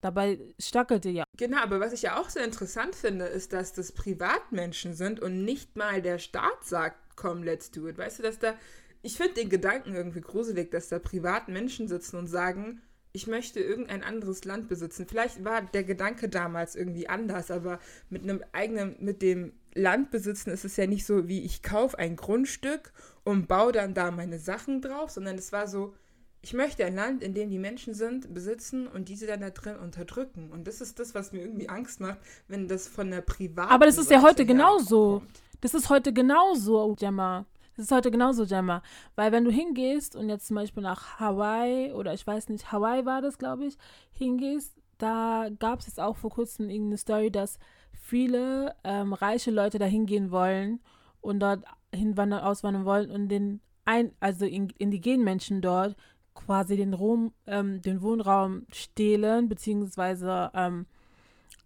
Dabei 0.00 0.38
stackelte 0.60 1.08
ja. 1.08 1.24
Genau, 1.36 1.58
aber 1.58 1.80
was 1.80 1.92
ich 1.92 2.02
ja 2.02 2.20
auch 2.20 2.28
sehr 2.28 2.44
interessant 2.44 2.94
finde, 2.94 3.24
ist, 3.24 3.52
dass 3.52 3.72
das 3.72 3.92
Privatmenschen 3.92 4.94
sind 4.94 5.18
und 5.18 5.44
nicht 5.44 5.76
mal 5.76 6.00
der 6.02 6.18
Staat 6.18 6.64
sagt, 6.64 7.16
komm, 7.16 7.42
let's 7.42 7.70
do 7.70 7.88
it. 7.88 7.98
Weißt 7.98 8.20
du, 8.20 8.22
dass 8.22 8.38
da, 8.38 8.54
ich 9.02 9.16
finde 9.16 9.34
den 9.34 9.48
Gedanken 9.48 9.94
irgendwie 9.94 10.20
gruselig, 10.20 10.70
dass 10.70 10.88
da 10.88 11.00
Privatmenschen 11.00 11.88
sitzen 11.88 12.16
und 12.16 12.28
sagen, 12.28 12.80
ich 13.12 13.26
möchte 13.26 13.58
irgendein 13.58 14.04
anderes 14.04 14.44
Land 14.44 14.68
besitzen. 14.68 15.06
Vielleicht 15.08 15.44
war 15.44 15.62
der 15.62 15.82
Gedanke 15.82 16.28
damals 16.28 16.76
irgendwie 16.76 17.08
anders, 17.08 17.50
aber 17.50 17.80
mit 18.10 18.22
einem 18.22 18.44
eigenen, 18.52 18.96
mit 19.00 19.22
dem 19.22 19.52
Land 19.74 20.10
besitzen 20.10 20.50
ist 20.50 20.64
es 20.64 20.76
ja 20.76 20.86
nicht 20.86 21.06
so, 21.06 21.26
wie 21.26 21.44
ich 21.44 21.62
kaufe 21.62 21.98
ein 21.98 22.14
Grundstück 22.14 22.92
und 23.24 23.48
baue 23.48 23.72
dann 23.72 23.94
da 23.94 24.10
meine 24.12 24.38
Sachen 24.38 24.80
drauf, 24.80 25.10
sondern 25.10 25.36
es 25.36 25.50
war 25.50 25.66
so, 25.66 25.94
ich 26.40 26.54
möchte 26.54 26.84
ein 26.84 26.94
Land, 26.94 27.22
in 27.22 27.34
dem 27.34 27.50
die 27.50 27.58
Menschen 27.58 27.94
sind, 27.94 28.32
besitzen 28.32 28.86
und 28.86 29.08
diese 29.08 29.26
dann 29.26 29.40
da 29.40 29.50
drin 29.50 29.76
unterdrücken. 29.76 30.50
Und 30.50 30.66
das 30.68 30.80
ist 30.80 30.98
das, 30.98 31.14
was 31.14 31.32
mir 31.32 31.40
irgendwie 31.40 31.68
Angst 31.68 32.00
macht, 32.00 32.18
wenn 32.46 32.68
das 32.68 32.86
von 32.86 33.10
der 33.10 33.22
privaten 33.22 33.72
Aber 33.72 33.86
das 33.86 33.98
ist 33.98 34.10
ja 34.10 34.22
heute 34.22 34.46
genauso. 34.46 35.22
Das 35.60 35.74
ist 35.74 35.90
heute 35.90 36.12
genauso, 36.12 36.94
Gemma. 36.94 37.44
Das 37.76 37.86
ist 37.86 37.92
heute 37.92 38.10
genauso, 38.10 38.46
Gemma. 38.46 38.82
Weil 39.16 39.32
wenn 39.32 39.44
du 39.44 39.50
hingehst 39.50 40.14
und 40.14 40.28
jetzt 40.28 40.46
zum 40.46 40.56
Beispiel 40.56 40.82
nach 40.82 41.18
Hawaii 41.18 41.92
oder 41.92 42.14
ich 42.14 42.26
weiß 42.26 42.48
nicht, 42.48 42.70
Hawaii 42.70 43.04
war 43.04 43.20
das, 43.20 43.38
glaube 43.38 43.66
ich, 43.66 43.76
hingehst, 44.12 44.74
da 44.98 45.48
gab 45.58 45.80
es 45.80 45.86
jetzt 45.86 46.00
auch 46.00 46.16
vor 46.16 46.30
kurzem 46.30 46.70
irgendeine 46.70 46.98
Story, 46.98 47.30
dass 47.30 47.58
viele 47.92 48.74
ähm, 48.84 49.12
reiche 49.12 49.50
Leute 49.50 49.78
da 49.78 49.84
hingehen 49.84 50.30
wollen 50.30 50.80
und 51.20 51.40
dort 51.40 51.64
hinwandern, 51.94 52.40
auswandern 52.40 52.84
wollen 52.84 53.10
und 53.10 53.28
den 53.28 53.60
ein, 53.84 54.12
also 54.20 54.44
in, 54.44 54.68
indigenen 54.78 55.24
Menschen 55.24 55.62
dort 55.62 55.96
quasi 56.38 56.76
den, 56.76 56.94
Rom, 56.94 57.32
ähm, 57.46 57.82
den 57.82 58.00
Wohnraum 58.00 58.66
stehlen, 58.72 59.48
beziehungsweise 59.48 60.50
ähm, 60.54 60.86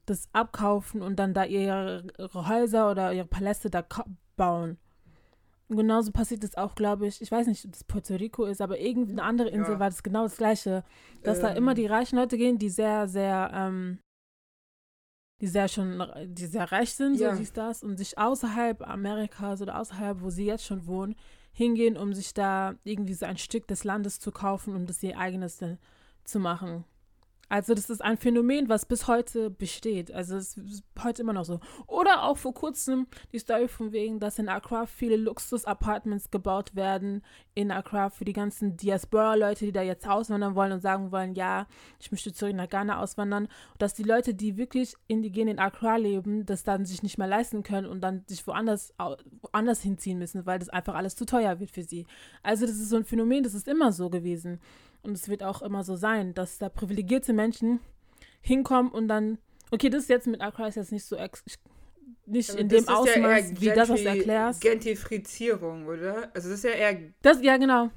das 0.06 0.28
abkaufen 0.32 1.02
und 1.02 1.18
dann 1.18 1.34
da 1.34 1.44
ihre, 1.44 2.04
ihre 2.18 2.48
Häuser 2.48 2.90
oder 2.90 3.12
ihre 3.12 3.26
Paläste 3.26 3.70
da 3.70 3.84
bauen. 4.36 4.78
Und 5.68 5.76
genauso 5.76 6.12
passiert 6.12 6.44
es 6.44 6.56
auch, 6.56 6.74
glaube 6.74 7.06
ich, 7.06 7.22
ich 7.22 7.30
weiß 7.30 7.46
nicht, 7.46 7.64
ob 7.64 7.72
das 7.72 7.84
Puerto 7.84 8.14
Rico 8.14 8.44
ist, 8.44 8.60
aber 8.60 8.78
irgendeine 8.78 9.22
andere 9.22 9.48
Insel 9.48 9.74
ja. 9.74 9.80
war 9.80 9.90
das 9.90 10.02
genau 10.02 10.24
das 10.24 10.36
Gleiche. 10.36 10.84
Dass 11.22 11.38
ähm. 11.38 11.42
da 11.42 11.48
immer 11.52 11.74
die 11.74 11.86
reichen 11.86 12.16
Leute 12.16 12.36
gehen, 12.36 12.58
die 12.58 12.68
sehr, 12.68 13.08
sehr, 13.08 13.50
ähm, 13.54 13.98
die 15.40 15.46
sehr 15.46 15.68
schon, 15.68 16.02
die 16.26 16.46
sehr 16.46 16.70
reich 16.70 16.94
sind, 16.94 17.18
ja. 17.18 17.32
so 17.32 17.38
dies, 17.38 17.52
das, 17.52 17.82
und 17.82 17.96
sich 17.96 18.18
außerhalb 18.18 18.86
Amerikas 18.86 19.62
oder 19.62 19.78
außerhalb, 19.78 20.20
wo 20.20 20.30
sie 20.30 20.44
jetzt 20.44 20.64
schon 20.64 20.86
wohnen, 20.86 21.14
hingehen, 21.52 21.96
um 21.96 22.14
sich 22.14 22.34
da 22.34 22.74
irgendwie 22.84 23.14
so 23.14 23.26
ein 23.26 23.38
Stück 23.38 23.66
des 23.68 23.84
Landes 23.84 24.18
zu 24.20 24.32
kaufen, 24.32 24.74
um 24.74 24.86
das 24.86 25.02
ihr 25.02 25.18
eigenes 25.18 25.62
zu 26.24 26.38
machen. 26.38 26.84
Also 27.52 27.74
das 27.74 27.90
ist 27.90 28.00
ein 28.00 28.16
Phänomen, 28.16 28.70
was 28.70 28.86
bis 28.86 29.08
heute 29.08 29.50
besteht. 29.50 30.10
Also 30.10 30.36
es 30.36 30.56
ist 30.56 30.84
heute 31.04 31.20
immer 31.20 31.34
noch 31.34 31.44
so. 31.44 31.60
Oder 31.86 32.22
auch 32.22 32.38
vor 32.38 32.54
kurzem 32.54 33.06
die 33.30 33.38
Story 33.38 33.68
von 33.68 33.92
wegen, 33.92 34.20
dass 34.20 34.38
in 34.38 34.48
Accra 34.48 34.86
viele 34.86 35.16
Luxus-Apartments 35.16 36.30
gebaut 36.30 36.74
werden 36.74 37.22
in 37.54 37.70
Accra 37.70 38.08
für 38.08 38.24
die 38.24 38.32
ganzen 38.32 38.78
Diaspora-Leute, 38.78 39.66
die 39.66 39.72
da 39.72 39.82
jetzt 39.82 40.08
auswandern 40.08 40.54
wollen 40.54 40.72
und 40.72 40.80
sagen 40.80 41.12
wollen, 41.12 41.34
ja, 41.34 41.66
ich 42.00 42.10
möchte 42.10 42.32
zurück 42.32 42.54
nach 42.54 42.70
Ghana 42.70 43.02
auswandern. 43.02 43.48
Dass 43.76 43.92
die 43.92 44.02
Leute, 44.02 44.32
die 44.32 44.56
wirklich 44.56 44.94
indigen 45.06 45.46
in 45.46 45.58
Accra 45.58 45.96
leben, 45.96 46.46
das 46.46 46.64
dann 46.64 46.86
sich 46.86 47.02
nicht 47.02 47.18
mehr 47.18 47.28
leisten 47.28 47.62
können 47.62 47.86
und 47.86 48.00
dann 48.00 48.24
sich 48.28 48.46
woanders, 48.46 48.94
woanders 49.42 49.82
hinziehen 49.82 50.18
müssen, 50.18 50.46
weil 50.46 50.58
das 50.58 50.70
einfach 50.70 50.94
alles 50.94 51.16
zu 51.16 51.26
teuer 51.26 51.60
wird 51.60 51.70
für 51.70 51.82
sie. 51.82 52.06
Also 52.42 52.64
das 52.64 52.76
ist 52.76 52.88
so 52.88 52.96
ein 52.96 53.04
Phänomen, 53.04 53.42
das 53.42 53.52
ist 53.52 53.68
immer 53.68 53.92
so 53.92 54.08
gewesen. 54.08 54.58
Und 55.02 55.12
es 55.12 55.28
wird 55.28 55.42
auch 55.42 55.62
immer 55.62 55.84
so 55.84 55.96
sein, 55.96 56.34
dass 56.34 56.58
da 56.58 56.68
privilegierte 56.68 57.32
Menschen 57.32 57.80
hinkommen 58.40 58.90
und 58.90 59.08
dann, 59.08 59.38
okay, 59.70 59.90
das 59.90 60.04
ist 60.04 60.08
jetzt 60.08 60.26
mit 60.26 60.40
Accra 60.40 60.68
ist 60.68 60.76
jetzt 60.76 60.92
nicht 60.92 61.04
so, 61.04 61.16
nicht 62.26 62.50
Aber 62.50 62.58
in 62.58 62.68
dem 62.68 62.88
Ausmaß, 62.88 63.50
ja 63.50 63.60
wie 63.60 63.70
das, 63.70 63.88
was 63.88 64.00
du 64.00 64.08
erklärst. 64.08 64.60
Gentrifizierung, 64.60 65.86
oder? 65.86 66.30
Also 66.34 66.50
das 66.50 66.58
ist 66.58 66.64
ja 66.64 66.70
eher... 66.70 66.98
Das, 67.22 67.42
ja, 67.42 67.56
genau. 67.56 67.90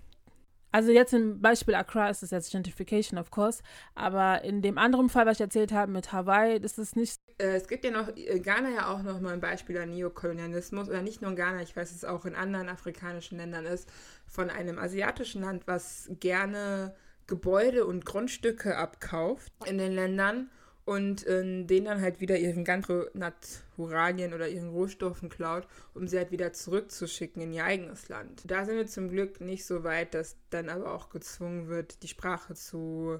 Also 0.75 0.91
jetzt 0.91 1.13
im 1.13 1.39
Beispiel 1.39 1.73
Accra 1.73 2.09
ist 2.09 2.21
es 2.21 2.31
jetzt 2.31 2.51
Gentrification, 2.51 3.17
of 3.17 3.31
course, 3.31 3.63
aber 3.93 4.43
in 4.43 4.61
dem 4.61 4.77
anderen 4.77 5.07
Fall, 5.07 5.25
was 5.25 5.37
ich 5.37 5.41
erzählt 5.41 5.71
habe 5.71 5.89
mit 5.89 6.11
Hawaii, 6.11 6.57
ist 6.57 6.77
es 6.77 6.97
nicht. 6.97 7.21
Äh, 7.37 7.55
es 7.55 7.69
gibt 7.69 7.85
ja 7.85 7.91
noch, 7.91 8.09
äh, 8.09 8.41
Ghana 8.41 8.71
ja 8.71 8.93
auch 8.93 9.01
noch 9.01 9.21
mal 9.21 9.31
ein 9.31 9.39
Beispiel 9.39 9.77
an 9.77 9.91
Neokolonialismus, 9.91 10.89
oder 10.89 11.01
nicht 11.01 11.21
nur 11.21 11.31
in 11.31 11.37
Ghana, 11.37 11.61
ich 11.61 11.77
weiß, 11.77 11.91
dass 11.91 11.99
es 11.99 12.03
auch 12.03 12.25
in 12.25 12.35
anderen 12.35 12.67
afrikanischen 12.67 13.37
Ländern 13.37 13.65
ist, 13.65 13.89
von 14.27 14.49
einem 14.49 14.77
asiatischen 14.77 15.43
Land, 15.43 15.65
was 15.65 16.09
gerne 16.19 16.93
Gebäude 17.25 17.85
und 17.85 18.05
Grundstücke 18.05 18.75
abkauft 18.75 19.53
in 19.65 19.77
den 19.77 19.93
Ländern 19.93 20.49
und 20.85 21.23
in 21.23 21.65
denen 21.65 21.87
dann 21.87 22.01
halt 22.01 22.21
wieder 22.21 22.37
ihren 22.37 22.63
ganzen 22.63 23.05
Naturalien 23.13 24.33
oder 24.33 24.47
ihren 24.47 24.69
Rohstoffen 24.69 25.29
klaut, 25.29 25.67
um 25.95 26.07
sie 26.07 26.17
halt 26.17 26.31
wieder 26.31 26.53
zurückzuschicken 26.53 27.41
in 27.41 27.53
ihr 27.53 27.65
eigenes 27.65 28.07
Land. 28.07 28.43
Da 28.45 28.65
sind 28.65 28.75
wir 28.75 28.85
zum 28.85 29.09
Glück 29.09 29.41
nicht 29.41 29.65
so 29.65 29.83
weit, 29.83 30.13
dass 30.13 30.37
dann 30.51 30.69
aber 30.69 30.93
auch 30.93 31.09
gezwungen 31.09 31.67
wird, 31.67 32.03
die 32.03 32.07
Sprache 32.07 32.53
zu 32.53 33.19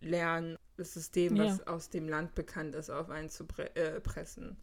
lernen, 0.00 0.56
das 0.76 0.94
System, 0.94 1.38
was 1.38 1.58
ja. 1.58 1.66
aus 1.66 1.90
dem 1.90 2.08
Land 2.08 2.34
bekannt 2.34 2.74
ist, 2.74 2.90
auf 2.90 3.10
einen 3.10 3.28
zu 3.28 3.44
pre 3.44 3.76
äh, 3.76 4.00
pressen. 4.00 4.56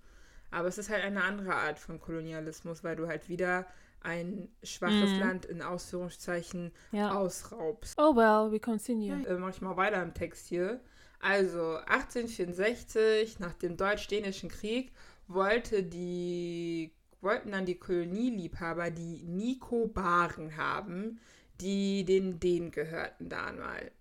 Aber 0.50 0.68
es 0.68 0.78
ist 0.78 0.90
halt 0.90 1.04
eine 1.04 1.24
andere 1.24 1.56
Art 1.56 1.80
von 1.80 2.00
Kolonialismus, 2.00 2.84
weil 2.84 2.96
du 2.96 3.08
halt 3.08 3.30
wieder 3.30 3.66
ein 4.02 4.50
schwaches 4.64 5.12
mm. 5.12 5.20
Land 5.20 5.46
in 5.46 5.62
Ausführungszeichen 5.62 6.72
ja. 6.92 7.14
ausraubst. 7.14 7.98
Oh 7.98 8.16
well, 8.16 8.52
we 8.52 8.60
continue. 8.60 9.26
Äh, 9.28 9.38
mach 9.38 9.50
ich 9.50 9.62
mal 9.62 9.78
weiter 9.78 10.02
im 10.02 10.14
Text 10.14 10.48
hier. 10.48 10.82
Also 11.22 11.78
1864, 11.86 13.40
nach 13.40 13.54
dem 13.54 13.78
Deutsch-Dänischen 13.78 14.50
Krieg, 14.50 14.92
wollte 15.28 15.84
die, 15.84 16.92
wollten 17.22 17.52
dann 17.52 17.66
die 17.66 17.76
Kolonieliebhaber 17.76 18.90
die 18.90 19.24
Nikobaren 19.24 20.58
haben, 20.58 21.20
die 21.62 22.04
den 22.06 22.40
Dänen 22.40 22.72
gehörten 22.72 23.30
damals. 23.30 23.92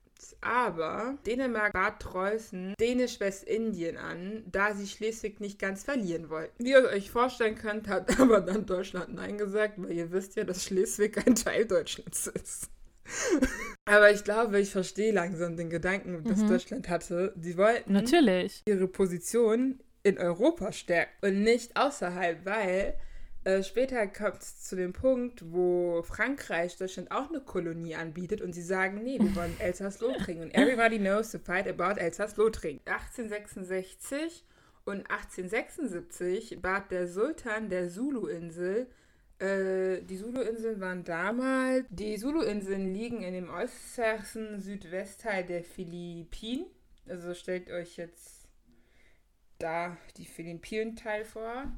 Aber 0.40 1.18
Dänemark 1.26 1.72
bat 1.72 1.98
Preußen 1.98 2.74
Dänisch-Westindien 2.80 3.96
an, 3.96 4.44
da 4.50 4.74
sie 4.74 4.86
Schleswig 4.86 5.40
nicht 5.40 5.58
ganz 5.58 5.84
verlieren 5.84 6.30
wollten. 6.30 6.64
Wie 6.64 6.70
ihr 6.70 6.88
euch 6.88 7.10
vorstellen 7.10 7.56
könnt, 7.56 7.88
hat 7.88 8.18
aber 8.20 8.40
dann 8.40 8.66
Deutschland 8.66 9.14
Nein 9.14 9.38
gesagt, 9.38 9.74
weil 9.76 9.92
ihr 9.92 10.10
wisst 10.10 10.36
ja, 10.36 10.44
dass 10.44 10.64
Schleswig 10.64 11.26
ein 11.26 11.34
Teil 11.34 11.66
Deutschlands 11.66 12.26
ist. 12.28 12.70
Aber 13.84 14.10
ich 14.10 14.24
glaube, 14.24 14.60
ich 14.60 14.70
verstehe 14.70 15.12
langsam 15.12 15.56
den 15.56 15.70
Gedanken, 15.70 16.22
das 16.24 16.38
mhm. 16.38 16.48
Deutschland 16.48 16.88
hatte. 16.88 17.34
Sie 17.40 17.56
wollten 17.56 17.92
Natürlich. 17.92 18.62
ihre 18.66 18.86
Position 18.86 19.80
in 20.02 20.18
Europa 20.18 20.72
stärken 20.72 21.26
und 21.26 21.42
nicht 21.42 21.76
außerhalb, 21.76 22.44
weil 22.44 22.94
äh, 23.44 23.62
später 23.62 24.06
kommt 24.06 24.42
es 24.42 24.62
zu 24.62 24.76
dem 24.76 24.92
Punkt, 24.92 25.42
wo 25.50 26.02
Frankreich 26.02 26.76
Deutschland 26.76 27.10
auch 27.10 27.30
eine 27.30 27.40
Kolonie 27.40 27.94
anbietet 27.94 28.42
und 28.42 28.54
sie 28.54 28.62
sagen, 28.62 29.02
nee, 29.02 29.18
wir 29.18 29.34
wollen 29.34 29.56
Elsass-Lothringen. 29.58 30.44
Und 30.44 30.54
everybody 30.54 30.98
knows 30.98 31.32
the 31.32 31.38
fight 31.38 31.66
about 31.66 31.98
Elsass-Lothringen. 31.98 32.80
1866 32.84 34.44
und 34.84 35.10
1876 35.10 36.60
bat 36.60 36.90
der 36.90 37.06
Sultan 37.06 37.70
der 37.70 37.88
Zulu-Insel 37.88 38.86
äh, 39.40 40.02
die 40.02 40.18
Zulu-Inseln 40.18 40.80
waren 40.80 41.04
damals. 41.04 41.86
Die 41.90 42.16
Zulu-Inseln 42.16 42.92
liegen 42.92 43.22
in 43.22 43.34
dem 43.34 43.48
äußersten 43.48 44.60
Südwestteil 44.60 45.44
der 45.44 45.64
Philippinen. 45.64 46.66
Also 47.08 47.34
stellt 47.34 47.70
euch 47.70 47.96
jetzt 47.96 48.48
da 49.58 49.96
die 50.16 50.26
Philippinen-Teil 50.26 51.24
vor. 51.24 51.72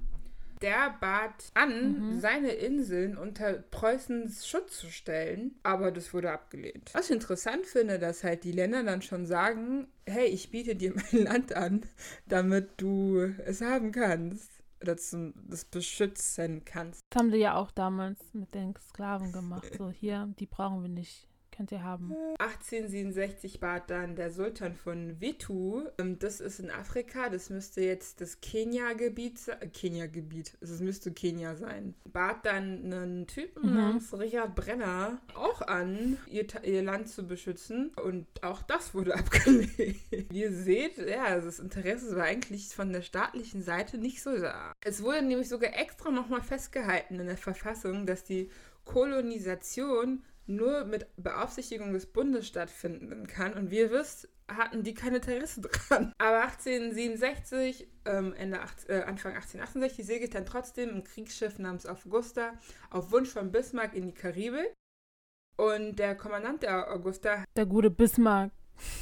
Der 0.60 0.96
bat 1.00 1.50
an, 1.54 2.10
mhm. 2.10 2.20
seine 2.20 2.52
Inseln 2.52 3.16
unter 3.16 3.52
Preußens 3.54 4.46
Schutz 4.46 4.78
zu 4.78 4.90
stellen, 4.90 5.56
aber 5.64 5.90
das 5.90 6.14
wurde 6.14 6.30
abgelehnt. 6.30 6.90
Was 6.94 7.06
ich 7.06 7.16
interessant 7.16 7.66
finde, 7.66 7.98
dass 7.98 8.22
halt 8.22 8.44
die 8.44 8.52
Länder 8.52 8.84
dann 8.84 9.02
schon 9.02 9.26
sagen, 9.26 9.88
hey, 10.06 10.26
ich 10.26 10.52
biete 10.52 10.76
dir 10.76 10.94
mein 10.94 11.24
Land 11.24 11.52
an, 11.54 11.82
damit 12.28 12.70
du 12.76 13.34
es 13.44 13.60
haben 13.60 13.90
kannst 13.90 14.61
oder 14.82 14.96
zum, 14.96 15.32
das 15.48 15.64
beschützen 15.64 16.64
kannst. 16.64 17.00
Das 17.10 17.20
haben 17.20 17.30
die 17.30 17.38
ja 17.38 17.56
auch 17.56 17.70
damals 17.70 18.18
mit 18.34 18.54
den 18.54 18.74
Sklaven 18.76 19.32
gemacht. 19.32 19.72
So, 19.78 19.90
hier, 19.90 20.28
die 20.38 20.46
brauchen 20.46 20.82
wir 20.82 20.88
nicht. 20.88 21.28
Könnt 21.62 21.70
ihr 21.70 21.84
haben. 21.84 22.12
1867 22.40 23.60
bat 23.60 23.88
dann 23.88 24.16
der 24.16 24.32
Sultan 24.32 24.74
von 24.74 25.20
Witu. 25.20 25.84
Ähm, 25.96 26.18
das 26.18 26.40
ist 26.40 26.58
in 26.58 26.72
Afrika. 26.72 27.28
Das 27.28 27.50
müsste 27.50 27.82
jetzt 27.82 28.20
das 28.20 28.40
Kenia-Gebiet 28.40 29.38
sein. 29.38 29.70
Kenia-Gebiet. 29.72 30.58
Es 30.60 30.80
müsste 30.80 31.12
Kenia 31.12 31.54
sein. 31.54 31.94
Bat 32.12 32.46
dann 32.46 32.92
einen 32.92 33.28
Typen 33.28 33.70
mhm. 33.70 33.76
namens 33.76 34.12
Richard 34.12 34.56
Brenner 34.56 35.20
auch 35.36 35.62
an, 35.62 36.18
ihr, 36.26 36.46
ihr 36.64 36.82
Land 36.82 37.08
zu 37.08 37.28
beschützen. 37.28 37.92
Und 37.94 38.26
auch 38.42 38.62
das 38.62 38.92
wurde 38.92 39.14
abgelehnt. 39.16 40.00
Wie 40.30 40.40
ihr 40.40 40.52
seht, 40.52 40.98
ja, 40.98 41.38
das 41.38 41.60
Interesse 41.60 42.16
war 42.16 42.24
eigentlich 42.24 42.70
von 42.70 42.92
der 42.92 43.02
staatlichen 43.02 43.62
Seite 43.62 43.98
nicht 43.98 44.20
so 44.20 44.36
da. 44.36 44.72
Es 44.80 45.00
wurde 45.00 45.22
nämlich 45.22 45.48
sogar 45.48 45.78
extra 45.78 46.10
nochmal 46.10 46.42
festgehalten 46.42 47.20
in 47.20 47.26
der 47.28 47.36
Verfassung, 47.36 48.04
dass 48.04 48.24
die 48.24 48.50
Kolonisation 48.84 50.24
nur 50.46 50.84
mit 50.84 51.06
Beaufsichtigung 51.16 51.92
des 51.92 52.06
Bundes 52.06 52.46
stattfinden 52.46 53.26
kann. 53.26 53.54
Und 53.54 53.70
wie 53.70 53.78
ihr 53.78 53.90
wisst, 53.90 54.28
hatten 54.48 54.82
die 54.82 54.94
keine 54.94 55.16
Interesse 55.16 55.60
dran. 55.88 56.12
Aber 56.18 56.42
1867, 56.42 57.88
ähm, 58.04 58.34
Ende 58.34 58.58
äh, 58.88 59.02
Anfang 59.02 59.34
1868, 59.34 60.04
segelt 60.04 60.34
dann 60.34 60.46
trotzdem 60.46 60.90
ein 60.90 61.04
Kriegsschiff 61.04 61.58
namens 61.58 61.86
Augusta 61.86 62.52
auf 62.90 63.12
Wunsch 63.12 63.30
von 63.30 63.52
Bismarck 63.52 63.94
in 63.94 64.06
die 64.06 64.14
Karibik. 64.14 64.74
Und 65.56 65.96
der 65.96 66.16
Kommandant 66.16 66.62
der 66.62 66.90
Augusta. 66.90 67.44
Der 67.56 67.66
gute 67.66 67.90
Bismarck. 67.90 68.50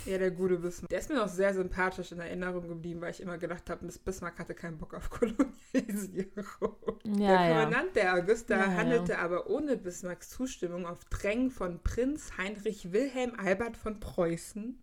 Ja, 0.06 0.18
der 0.18 0.30
gute 0.30 0.56
Bismarck. 0.56 0.88
Der 0.88 0.98
ist 0.98 1.08
mir 1.08 1.16
noch 1.16 1.28
sehr 1.28 1.52
sympathisch 1.54 2.12
in 2.12 2.20
Erinnerung 2.20 2.66
geblieben, 2.68 3.00
weil 3.00 3.10
ich 3.10 3.20
immer 3.20 3.38
gedacht 3.38 3.68
habe, 3.68 3.86
Bismarck 3.86 4.38
hatte 4.38 4.54
keinen 4.54 4.78
Bock 4.78 4.94
auf 4.94 5.10
Kolonialisierung. 5.10 6.76
Ja, 7.04 7.46
der 7.46 7.48
Kommandant 7.48 7.96
ja. 7.96 8.02
der 8.02 8.14
Augusta 8.14 8.56
ja, 8.56 8.66
handelte 8.72 9.18
aber 9.18 9.48
ohne 9.48 9.76
Bismarcks 9.76 10.30
Zustimmung 10.30 10.86
auf 10.86 11.04
Drängen 11.06 11.50
von 11.50 11.82
Prinz 11.82 12.32
Heinrich 12.38 12.92
Wilhelm 12.92 13.34
Albert 13.38 13.76
von 13.76 14.00
Preußen. 14.00 14.82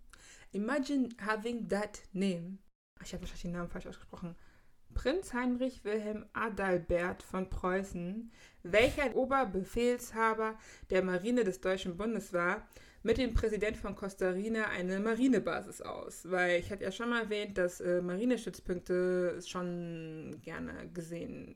Imagine 0.51 1.09
having 1.25 1.67
that 1.67 2.01
name. 2.13 2.57
Ich 3.03 3.13
habe 3.13 3.21
wahrscheinlich 3.21 3.43
den 3.43 3.51
Namen 3.51 3.69
falsch 3.69 3.87
ausgesprochen. 3.87 4.35
Prinz 4.93 5.33
Heinrich 5.33 5.83
Wilhelm 5.83 6.25
Adalbert 6.33 7.21
von 7.21 7.49
Preußen, 7.49 8.31
welcher 8.63 9.15
Oberbefehlshaber 9.15 10.57
der 10.89 11.03
Marine 11.03 11.43
des 11.43 11.61
Deutschen 11.61 11.97
Bundes 11.97 12.33
war, 12.33 12.67
mit 13.03 13.17
dem 13.17 13.33
Präsident 13.33 13.77
von 13.77 13.95
Costa 13.95 14.29
Rica 14.29 14.65
eine 14.65 14.99
Marinebasis 14.99 15.81
aus. 15.81 16.29
Weil 16.29 16.59
ich 16.59 16.71
hatte 16.71 16.83
ja 16.83 16.91
schon 16.91 17.09
mal 17.09 17.23
erwähnt, 17.23 17.57
dass 17.57 17.79
äh, 17.81 18.01
Marinestützpunkte 18.01 19.39
schon 19.45 20.39
gerne 20.43 20.89
gesehen 20.93 21.55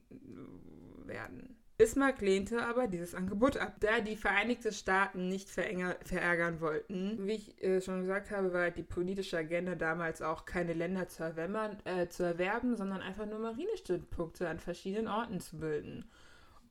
werden. 1.05 1.55
Bismarck 1.81 2.21
lehnte 2.21 2.63
aber 2.63 2.87
dieses 2.87 3.15
Angebot 3.15 3.57
ab, 3.57 3.77
da 3.79 4.01
die 4.01 4.15
Vereinigten 4.15 4.71
Staaten 4.71 5.29
nicht 5.29 5.49
verärgern 5.49 6.61
wollten. 6.61 7.25
Wie 7.25 7.31
ich 7.31 7.63
äh, 7.63 7.81
schon 7.81 8.01
gesagt 8.01 8.29
habe, 8.29 8.53
war 8.53 8.69
die 8.69 8.83
politische 8.83 9.39
Agenda 9.39 9.73
damals 9.73 10.21
auch 10.21 10.45
keine 10.45 10.73
Länder 10.73 11.07
zu, 11.07 11.23
erwärmen, 11.23 11.77
äh, 11.85 12.07
zu 12.07 12.21
erwerben, 12.21 12.75
sondern 12.75 13.01
einfach 13.01 13.25
nur 13.25 13.39
Marinestützpunkte 13.39 14.47
an 14.47 14.59
verschiedenen 14.59 15.07
Orten 15.07 15.39
zu 15.39 15.57
bilden. 15.57 16.05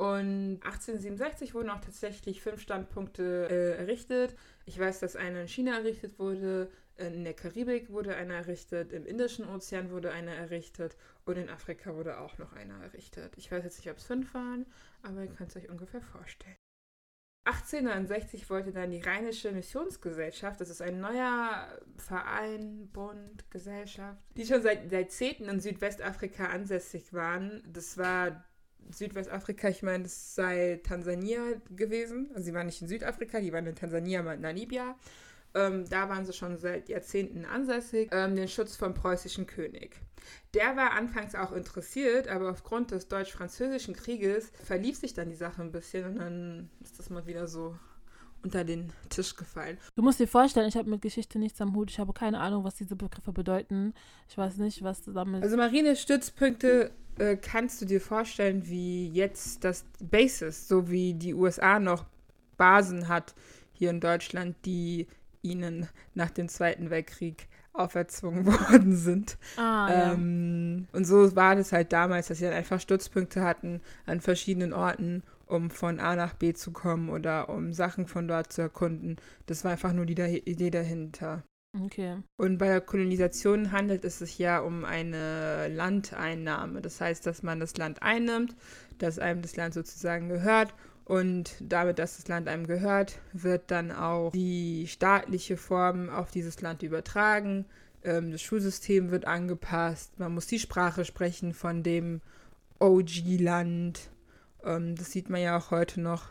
Und 0.00 0.60
1867 0.62 1.52
wurden 1.52 1.68
auch 1.68 1.82
tatsächlich 1.82 2.40
fünf 2.40 2.62
Standpunkte 2.62 3.48
äh, 3.50 3.78
errichtet. 3.82 4.34
Ich 4.64 4.78
weiß, 4.78 4.98
dass 5.00 5.14
einer 5.14 5.42
in 5.42 5.46
China 5.46 5.76
errichtet 5.76 6.18
wurde, 6.18 6.70
in 6.96 7.22
der 7.22 7.34
Karibik 7.34 7.90
wurde 7.90 8.16
einer 8.16 8.32
errichtet, 8.32 8.94
im 8.94 9.04
Indischen 9.04 9.46
Ozean 9.46 9.90
wurde 9.90 10.10
einer 10.10 10.32
errichtet 10.32 10.96
und 11.26 11.36
in 11.36 11.50
Afrika 11.50 11.94
wurde 11.94 12.18
auch 12.18 12.38
noch 12.38 12.54
einer 12.54 12.82
errichtet. 12.82 13.34
Ich 13.36 13.52
weiß 13.52 13.62
jetzt 13.62 13.76
nicht, 13.76 13.90
ob 13.90 13.98
es 13.98 14.04
fünf 14.04 14.32
waren, 14.32 14.64
aber 15.02 15.20
ihr 15.20 15.34
könnt 15.34 15.50
es 15.50 15.56
euch 15.56 15.68
ungefähr 15.68 16.00
vorstellen. 16.00 16.56
1869 17.44 18.48
wollte 18.48 18.72
dann 18.72 18.92
die 18.92 19.02
Rheinische 19.02 19.52
Missionsgesellschaft, 19.52 20.62
das 20.62 20.70
ist 20.70 20.80
ein 20.80 20.98
neuer 21.00 21.78
Verein, 21.98 22.88
Bund, 22.90 23.50
Gesellschaft, 23.50 24.22
die 24.38 24.46
schon 24.46 24.62
seit 24.62 24.90
Jahrzehnten 24.90 25.44
in 25.44 25.60
Südwestafrika 25.60 26.46
ansässig 26.46 27.12
waren. 27.12 27.62
Das 27.70 27.98
war 27.98 28.44
Südwestafrika, 28.90 29.68
ich 29.68 29.82
meine, 29.82 30.04
es 30.04 30.34
sei 30.34 30.80
Tansania 30.82 31.40
gewesen. 31.70 32.30
Also 32.34 32.44
sie 32.46 32.54
waren 32.54 32.66
nicht 32.66 32.82
in 32.82 32.88
Südafrika, 32.88 33.40
die 33.40 33.52
waren 33.52 33.66
in 33.66 33.74
Tansania, 33.74 34.22
mal 34.22 34.34
in 34.34 34.40
Namibia. 34.40 34.96
Ähm, 35.54 35.84
da 35.88 36.08
waren 36.08 36.24
sie 36.24 36.32
schon 36.32 36.58
seit 36.58 36.88
Jahrzehnten 36.88 37.44
ansässig, 37.44 38.08
ähm, 38.12 38.36
den 38.36 38.48
Schutz 38.48 38.76
vom 38.76 38.94
preußischen 38.94 39.46
König. 39.46 39.96
Der 40.54 40.76
war 40.76 40.92
anfangs 40.92 41.34
auch 41.34 41.52
interessiert, 41.52 42.28
aber 42.28 42.50
aufgrund 42.50 42.92
des 42.92 43.08
deutsch-französischen 43.08 43.94
Krieges 43.94 44.52
verlief 44.62 44.98
sich 44.98 45.14
dann 45.14 45.28
die 45.28 45.34
Sache 45.34 45.62
ein 45.62 45.72
bisschen 45.72 46.04
und 46.04 46.18
dann 46.18 46.70
ist 46.82 46.98
das 46.98 47.10
mal 47.10 47.26
wieder 47.26 47.48
so 47.48 47.76
unter 48.42 48.64
den 48.64 48.92
Tisch 49.08 49.36
gefallen. 49.36 49.78
Du 49.96 50.02
musst 50.02 50.20
dir 50.20 50.28
vorstellen, 50.28 50.68
ich 50.68 50.76
habe 50.76 50.88
mit 50.88 51.02
Geschichte 51.02 51.38
nichts 51.38 51.60
am 51.60 51.74
Hut. 51.74 51.90
Ich 51.90 51.98
habe 51.98 52.12
keine 52.12 52.38
Ahnung, 52.40 52.64
was 52.64 52.76
diese 52.76 52.96
Begriffe 52.96 53.32
bedeuten. 53.32 53.92
Ich 54.28 54.38
weiß 54.38 54.56
nicht, 54.58 54.82
was 54.82 55.02
damit. 55.02 55.42
Also 55.42 55.56
Marinestützpunkte 55.56 56.90
äh, 57.18 57.36
kannst 57.36 57.80
du 57.80 57.86
dir 57.86 58.00
vorstellen, 58.00 58.66
wie 58.66 59.08
jetzt 59.08 59.64
das 59.64 59.84
Basis, 60.00 60.68
so 60.68 60.90
wie 60.90 61.14
die 61.14 61.34
USA 61.34 61.78
noch 61.78 62.04
Basen 62.56 63.08
hat 63.08 63.34
hier 63.72 63.90
in 63.90 64.00
Deutschland, 64.00 64.56
die 64.64 65.06
ihnen 65.42 65.88
nach 66.14 66.30
dem 66.30 66.48
Zweiten 66.48 66.90
Weltkrieg 66.90 67.48
auferzwungen 67.72 68.46
worden 68.46 68.96
sind. 68.96 69.38
Ah, 69.56 70.12
ähm, 70.12 70.86
ja. 70.92 70.98
Und 70.98 71.04
so 71.04 71.34
war 71.36 71.56
das 71.56 71.72
halt 71.72 71.92
damals, 71.92 72.28
dass 72.28 72.38
sie 72.38 72.44
dann 72.44 72.54
einfach 72.54 72.80
Stützpunkte 72.80 73.42
hatten 73.42 73.80
an 74.06 74.20
verschiedenen 74.20 74.72
Orten, 74.72 75.22
um 75.46 75.70
von 75.70 75.98
A 76.00 76.16
nach 76.16 76.34
B 76.34 76.52
zu 76.52 76.72
kommen 76.72 77.10
oder 77.10 77.48
um 77.48 77.72
Sachen 77.72 78.06
von 78.06 78.28
dort 78.28 78.52
zu 78.52 78.62
erkunden. 78.62 79.16
Das 79.46 79.64
war 79.64 79.72
einfach 79.72 79.92
nur 79.92 80.06
die 80.06 80.14
Idee 80.14 80.70
dahinter. 80.70 81.42
Okay. 81.78 82.16
Und 82.36 82.58
bei 82.58 82.66
der 82.66 82.80
Kolonisation 82.80 83.70
handelt 83.70 84.04
es 84.04 84.18
sich 84.18 84.38
ja 84.38 84.58
um 84.58 84.84
eine 84.84 85.68
Landeinnahme. 85.68 86.80
Das 86.80 87.00
heißt, 87.00 87.24
dass 87.26 87.42
man 87.42 87.60
das 87.60 87.76
Land 87.76 88.02
einnimmt, 88.02 88.56
dass 88.98 89.18
einem 89.20 89.40
das 89.42 89.56
Land 89.56 89.74
sozusagen 89.74 90.28
gehört 90.28 90.74
und 91.04 91.56
damit, 91.60 91.98
dass 91.98 92.16
das 92.16 92.28
Land 92.28 92.48
einem 92.48 92.66
gehört, 92.66 93.18
wird 93.32 93.70
dann 93.70 93.92
auch 93.92 94.32
die 94.32 94.86
staatliche 94.88 95.56
Form 95.56 96.08
auf 96.08 96.30
dieses 96.30 96.60
Land 96.60 96.82
übertragen. 96.82 97.66
Ähm, 98.02 98.32
das 98.32 98.42
Schulsystem 98.42 99.10
wird 99.10 99.24
angepasst. 99.24 100.18
Man 100.18 100.34
muss 100.34 100.46
die 100.46 100.58
Sprache 100.58 101.04
sprechen 101.04 101.54
von 101.54 101.82
dem 101.82 102.20
OG-Land. 102.80 104.10
Ähm, 104.64 104.96
das 104.96 105.12
sieht 105.12 105.30
man 105.30 105.40
ja 105.40 105.56
auch 105.56 105.70
heute 105.70 106.00
noch. 106.00 106.24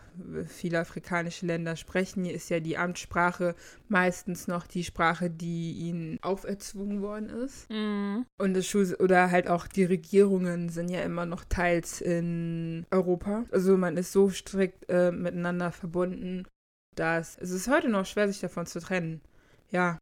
Viele 0.47 0.79
afrikanische 0.79 1.45
Länder 1.45 1.75
sprechen. 1.77 2.25
Hier 2.25 2.33
ist 2.33 2.49
ja 2.49 2.59
die 2.59 2.77
Amtssprache 2.77 3.55
meistens 3.87 4.47
noch 4.47 4.67
die 4.67 4.83
Sprache, 4.83 5.29
die 5.29 5.71
ihnen 5.73 6.19
auferzwungen 6.21 7.01
worden 7.01 7.29
ist. 7.29 7.69
Mm. 7.69 8.25
Und 8.37 8.53
das 8.53 8.67
Schul 8.67 8.93
oder 8.99 9.31
halt 9.31 9.47
auch 9.47 9.67
die 9.67 9.85
Regierungen 9.85 10.69
sind 10.69 10.89
ja 10.89 11.01
immer 11.01 11.25
noch 11.25 11.45
teils 11.45 12.01
in 12.01 12.85
Europa. 12.91 13.45
Also 13.51 13.77
man 13.77 13.95
ist 13.95 14.11
so 14.11 14.29
strikt 14.29 14.89
äh, 14.89 15.11
miteinander 15.11 15.71
verbunden, 15.71 16.45
dass 16.95 17.37
es 17.37 17.51
ist 17.51 17.69
heute 17.69 17.87
noch 17.87 18.05
schwer, 18.05 18.27
sich 18.27 18.41
davon 18.41 18.65
zu 18.65 18.79
trennen. 18.79 19.21
ja. 19.71 19.97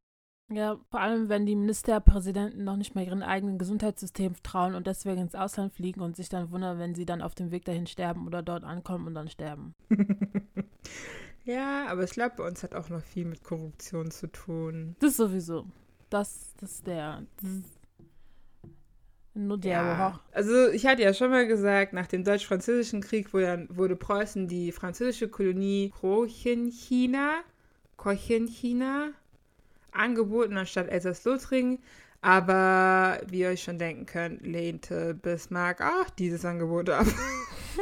Ja, 0.49 0.79
vor 0.89 1.01
allem, 1.01 1.27
wenn 1.27 1.45
die 1.45 1.57
Ministerpräsidenten 1.57 2.63
noch 2.63 2.77
nicht 2.77 2.95
mal 2.95 3.03
ihrem 3.03 3.21
eigenen 3.21 3.57
Gesundheitssystem 3.57 4.33
trauen 4.43 4.75
und 4.75 4.87
deswegen 4.87 5.19
ins 5.19 5.35
Ausland 5.35 5.73
fliegen 5.73 5.99
und 5.99 6.15
sich 6.15 6.29
dann 6.29 6.51
wundern, 6.51 6.79
wenn 6.79 6.95
sie 6.95 7.05
dann 7.05 7.21
auf 7.21 7.35
dem 7.35 7.51
Weg 7.51 7.65
dahin 7.65 7.85
sterben 7.85 8.25
oder 8.25 8.41
dort 8.41 8.63
ankommen 8.63 9.07
und 9.07 9.13
dann 9.13 9.27
sterben. 9.27 9.75
ja, 11.43 11.87
aber 11.87 12.05
ich 12.05 12.11
glaube, 12.11 12.35
bei 12.37 12.47
uns 12.47 12.63
hat 12.63 12.75
auch 12.75 12.87
noch 12.87 13.03
viel 13.03 13.25
mit 13.25 13.43
Korruption 13.43 14.09
zu 14.09 14.27
tun. 14.27 14.95
Das 14.99 15.17
sowieso. 15.17 15.65
Das, 16.09 16.53
das 16.61 16.71
ist 16.71 16.87
der. 16.87 17.23
Das 17.41 17.49
ist 17.49 17.77
nur 19.33 19.57
der 19.57 19.71
ja. 19.71 20.19
Also 20.31 20.69
ich 20.69 20.85
hatte 20.85 21.03
ja 21.03 21.13
schon 21.13 21.29
mal 21.29 21.45
gesagt, 21.45 21.91
nach 21.91 22.07
dem 22.07 22.23
Deutsch-Französischen 22.23 23.01
Krieg 23.01 23.33
wurde, 23.33 23.67
wurde 23.69 23.97
Preußen 23.97 24.47
die 24.47 24.71
französische 24.71 25.27
Kolonie 25.27 25.91
Cochinchina, 25.99 27.41
Cochinchina 27.97 29.11
angeboten 29.91 30.57
anstatt 30.57 30.89
Elsass-Lothringen. 30.89 31.79
Aber 32.21 33.19
wie 33.29 33.39
ihr 33.41 33.49
euch 33.49 33.63
schon 33.63 33.77
denken 33.77 34.05
könnt, 34.05 34.45
lehnte 34.45 35.13
Bismarck 35.13 35.81
auch 35.81 36.09
dieses 36.11 36.45
Angebot 36.45 36.89
ab. 36.89 37.05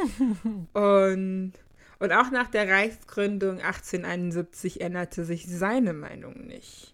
und, 0.74 1.54
und 2.00 2.12
auch 2.12 2.32
nach 2.32 2.48
der 2.48 2.70
Reichsgründung 2.70 3.62
1871 3.62 4.82
änderte 4.82 5.24
sich 5.24 5.48
seine 5.48 5.94
Meinung 5.94 6.46
nicht. 6.46 6.94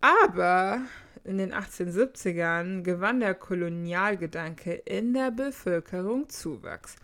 Aber 0.00 0.82
in 1.24 1.38
den 1.38 1.52
1870ern 1.52 2.82
gewann 2.82 3.20
der 3.20 3.34
Kolonialgedanke 3.34 4.74
in 4.74 5.14
der 5.14 5.30
Bevölkerung 5.30 6.28
Zuwachs. 6.28 6.96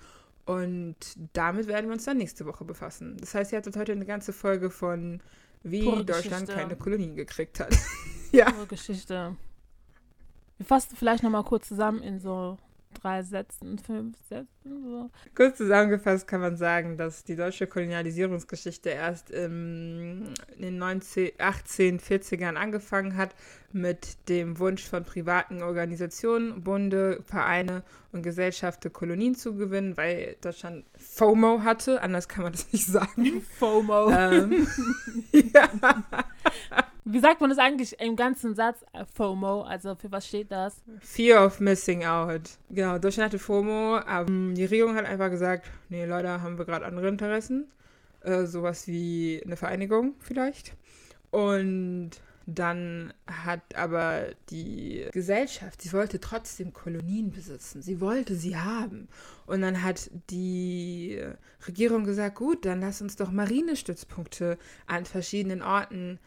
Und 0.47 0.97
damit 1.33 1.67
werden 1.69 1.87
wir 1.87 1.95
uns 1.95 2.05
dann 2.05 2.19
nächste 2.19 2.47
Woche 2.47 2.65
befassen. 2.65 3.17
Das 3.19 3.35
heißt, 3.35 3.53
ihr 3.53 3.59
hattet 3.59 3.77
heute 3.77 3.93
eine 3.93 4.07
ganze 4.07 4.33
Folge 4.33 4.71
von, 4.71 5.21
wie 5.65 5.83
Pure 5.83 6.05
Deutschland 6.05 6.47
Geschichte. 6.47 6.55
keine 6.55 6.77
Kolonien 6.77 7.17
gekriegt 7.17 7.59
hat. 7.59 7.77
ja. 8.33 8.51
Pure 8.51 8.67
Geschichte. 8.67 9.37
Wir 10.59 10.67
fassen 10.67 10.97
vielleicht 10.97 11.25
nochmal 11.25 11.43
kurz 11.43 11.67
zusammen 11.69 12.03
in 12.03 12.21
so 12.21 12.59
drei 12.95 13.23
Sätzen, 13.23 13.79
fünf 13.79 14.17
Sätzen. 14.29 14.49
So. 14.65 15.11
Kurz 15.35 15.59
zusammengefasst 15.59 16.27
kann 16.27 16.41
man 16.41 16.57
sagen, 16.57 16.97
dass 16.97 17.25
die 17.25 17.37
deutsche 17.37 17.67
Kolonialisierungsgeschichte 17.67 18.91
erst 18.91 19.31
im, 19.31 20.33
in 20.57 20.63
den 20.63 20.79
19, 20.79 21.33
1840ern 21.39 22.55
angefangen 22.55 23.17
hat 23.17 23.35
mit 23.73 24.29
dem 24.29 24.59
Wunsch 24.59 24.89
von 24.89 25.05
privaten 25.05 25.63
Organisationen, 25.63 26.63
Bunde, 26.63 27.23
Vereine 27.27 27.83
und 28.13 28.23
Gesellschaften 28.23 28.93
Kolonien 28.93 29.35
zu 29.35 29.57
gewinnen, 29.57 29.97
weil 29.97 30.37
Deutschland 30.41 30.85
FOMO 30.97 31.63
hatte, 31.65 32.01
anders 32.01 32.29
kann 32.29 32.45
man 32.45 32.53
das 32.53 32.73
nicht 32.73 32.87
sagen. 32.87 33.43
FOMO. 33.59 34.11
Ähm, 34.11 34.67
ja. 35.33 35.69
Wie 37.07 37.21
sagt 37.21 37.41
man 37.43 37.51
das 37.51 37.59
eigentlich 37.59 38.01
im 38.01 38.17
ganzen 38.17 38.55
Satz? 38.55 38.83
Äh, 38.93 39.05
FOMO, 39.05 39.63
also 39.63 39.95
für 39.95 40.11
was 40.11 40.27
steht 40.27 40.51
das? 40.51 40.83
Fear 41.01 41.45
of 41.45 41.61
Missing 41.61 42.05
Out. 42.05 42.59
Genau, 42.71 42.95
hatte 42.95 43.39
FOMO. 43.39 44.01
Ähm, 44.09 44.55
die 44.55 44.65
Regierung 44.65 44.97
hat 44.97 45.05
einfach 45.05 45.29
gesagt, 45.29 45.67
nee, 45.91 46.07
Leute, 46.07 46.41
haben 46.41 46.57
wir 46.57 46.65
gerade 46.65 46.87
andere 46.87 47.09
Interessen. 47.09 47.69
Äh, 48.23 48.47
sowas 48.47 48.87
wie 48.87 49.43
eine 49.45 49.57
Vereinigung 49.57 50.15
vielleicht. 50.19 50.73
Und 51.31 52.13
dann 52.47 53.13
hat 53.27 53.75
aber 53.75 54.29
die 54.51 55.07
Gesellschaft, 55.13 55.83
sie 55.83 55.93
wollte 55.93 56.21
trotzdem 56.21 56.73
Kolonien 56.73 57.33
besitzen. 57.33 57.83
Sie 57.83 58.01
wollte 58.01 58.35
sie 58.35 58.57
haben. 58.57 59.09
Und 59.47 59.61
dann 59.61 59.83
hat 59.83 60.11
die 60.31 61.23
Regierung 61.67 62.05
gesagt, 62.05 62.37
gut, 62.37 62.65
dann 62.65 62.81
lass 62.81 63.03
uns 63.03 63.17
doch 63.17 63.31
Marinestützpunkte 63.31 64.59
an 64.87 65.05
verschiedenen 65.05 65.61
Orten 65.61 66.19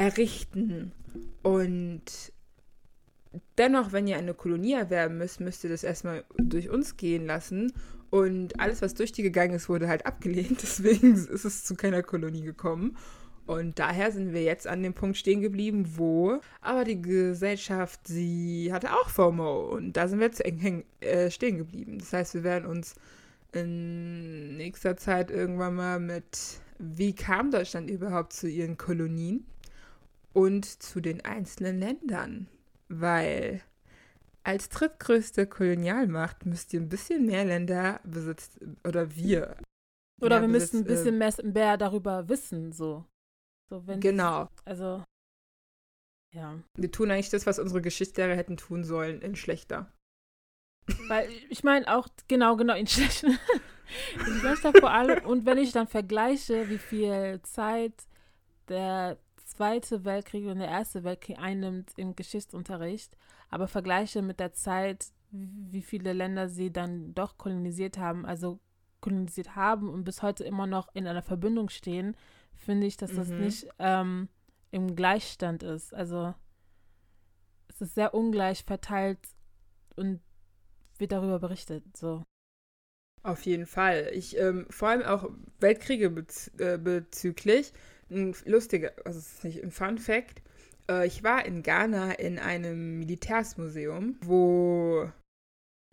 errichten. 0.00 0.92
Und 1.42 2.02
dennoch, 3.58 3.92
wenn 3.92 4.06
ihr 4.06 4.16
eine 4.16 4.34
Kolonie 4.34 4.72
erwerben 4.72 5.18
müsst, 5.18 5.40
müsst 5.40 5.62
ihr 5.62 5.70
das 5.70 5.84
erstmal 5.84 6.24
durch 6.38 6.70
uns 6.70 6.96
gehen 6.96 7.26
lassen. 7.26 7.72
Und 8.08 8.58
alles, 8.58 8.82
was 8.82 8.94
durch 8.94 9.12
die 9.12 9.22
gegangen 9.22 9.54
ist, 9.54 9.68
wurde 9.68 9.88
halt 9.88 10.06
abgelehnt. 10.06 10.58
Deswegen 10.62 11.14
ist 11.14 11.44
es 11.44 11.64
zu 11.64 11.74
keiner 11.74 12.02
Kolonie 12.02 12.42
gekommen. 12.42 12.96
Und 13.46 13.78
daher 13.78 14.10
sind 14.12 14.32
wir 14.32 14.42
jetzt 14.42 14.66
an 14.66 14.82
dem 14.82 14.94
Punkt 14.94 15.16
stehen 15.16 15.40
geblieben, 15.40 15.92
wo 15.96 16.40
aber 16.60 16.84
die 16.84 17.02
Gesellschaft, 17.02 18.00
sie 18.06 18.72
hatte 18.72 18.92
auch 18.92 19.08
FOMO. 19.08 19.70
Und 19.70 19.96
da 19.96 20.08
sind 20.08 20.20
wir 20.20 20.26
jetzt 20.26 20.42
äh, 20.44 21.30
stehen 21.30 21.58
geblieben. 21.58 21.98
Das 21.98 22.12
heißt, 22.12 22.34
wir 22.34 22.44
werden 22.44 22.66
uns 22.66 22.94
in 23.52 24.56
nächster 24.56 24.96
Zeit 24.96 25.30
irgendwann 25.30 25.74
mal 25.74 25.98
mit, 25.98 26.60
wie 26.78 27.12
kam 27.12 27.50
Deutschland 27.50 27.90
überhaupt 27.90 28.32
zu 28.32 28.48
ihren 28.48 28.76
Kolonien? 28.78 29.44
Und 30.32 30.64
zu 30.64 31.00
den 31.00 31.24
einzelnen 31.24 31.78
Ländern, 31.78 32.48
weil 32.88 33.62
als 34.42 34.68
drittgrößte 34.68 35.46
Kolonialmacht 35.46 36.46
müsst 36.46 36.72
ihr 36.72 36.80
ein 36.80 36.88
bisschen 36.88 37.26
mehr 37.26 37.44
Länder 37.44 38.00
besitzen, 38.04 38.76
oder 38.86 39.14
wir. 39.14 39.56
Oder 40.20 40.40
wir 40.40 40.48
müssen 40.48 40.80
ein 40.80 40.84
bisschen 40.84 41.18
mehr, 41.18 41.32
mehr 41.42 41.76
darüber 41.76 42.28
wissen, 42.28 42.72
so. 42.72 43.04
so 43.68 43.82
genau. 44.00 44.48
Also, 44.64 45.02
ja. 46.34 46.58
Wir 46.76 46.90
tun 46.90 47.10
eigentlich 47.10 47.30
das, 47.30 47.46
was 47.46 47.58
unsere 47.58 47.80
Geschichtslehrer 47.80 48.36
hätten 48.36 48.56
tun 48.56 48.84
sollen, 48.84 49.20
in 49.20 49.36
schlechter. 49.36 49.92
Weil 51.08 51.28
ich 51.48 51.64
meine 51.64 51.86
auch, 51.94 52.08
genau, 52.28 52.56
genau, 52.56 52.74
in 52.74 52.86
schlechter. 52.86 53.28
in 54.26 54.40
schlechter 54.40 54.72
vor 54.72 54.90
allem. 54.90 55.24
Und 55.24 55.46
wenn 55.46 55.58
ich 55.58 55.72
dann 55.72 55.86
vergleiche, 55.86 56.68
wie 56.68 56.78
viel 56.78 57.40
Zeit 57.42 57.94
der 58.68 59.18
Zweite 59.50 60.04
Weltkrieg 60.04 60.46
und 60.46 60.60
der 60.60 60.68
Erste 60.68 61.02
Weltkrieg 61.02 61.38
einnimmt 61.38 61.92
im 61.96 62.14
Geschichtsunterricht, 62.14 63.16
aber 63.48 63.66
vergleiche 63.66 64.22
mit 64.22 64.38
der 64.38 64.52
Zeit, 64.52 65.08
wie 65.32 65.82
viele 65.82 66.12
Länder 66.12 66.48
sie 66.48 66.72
dann 66.72 67.14
doch 67.14 67.36
kolonisiert 67.36 67.98
haben, 67.98 68.24
also 68.24 68.60
kolonisiert 69.00 69.56
haben 69.56 69.88
und 69.88 70.04
bis 70.04 70.22
heute 70.22 70.44
immer 70.44 70.68
noch 70.68 70.94
in 70.94 71.06
einer 71.08 71.22
Verbindung 71.22 71.68
stehen, 71.68 72.16
finde 72.54 72.86
ich, 72.86 72.96
dass 72.96 73.12
das 73.12 73.28
mhm. 73.28 73.40
nicht 73.40 73.68
ähm, 73.80 74.28
im 74.70 74.94
Gleichstand 74.94 75.64
ist. 75.64 75.92
Also 75.94 76.32
es 77.66 77.80
ist 77.80 77.96
sehr 77.96 78.14
ungleich 78.14 78.64
verteilt 78.64 79.18
und 79.96 80.20
wird 80.98 81.10
darüber 81.10 81.40
berichtet. 81.40 81.84
So. 81.96 82.22
Auf 83.24 83.42
jeden 83.42 83.66
Fall. 83.66 84.10
Ich 84.14 84.38
ähm, 84.38 84.66
vor 84.70 84.90
allem 84.90 85.02
auch 85.02 85.28
Weltkriege 85.58 86.08
bez 86.08 86.52
äh, 86.58 86.78
bezüglich 86.78 87.72
ein 88.10 88.34
lustiger, 88.44 88.92
also 89.04 89.18
es 89.18 89.34
ist 89.34 89.44
nicht 89.44 89.62
ein 89.62 89.70
Fun 89.70 89.98
Fact. 89.98 90.42
Äh, 90.88 91.06
ich 91.06 91.22
war 91.22 91.44
in 91.44 91.62
Ghana 91.62 92.12
in 92.12 92.38
einem 92.38 92.98
Militärsmuseum, 92.98 94.16
wo 94.22 95.10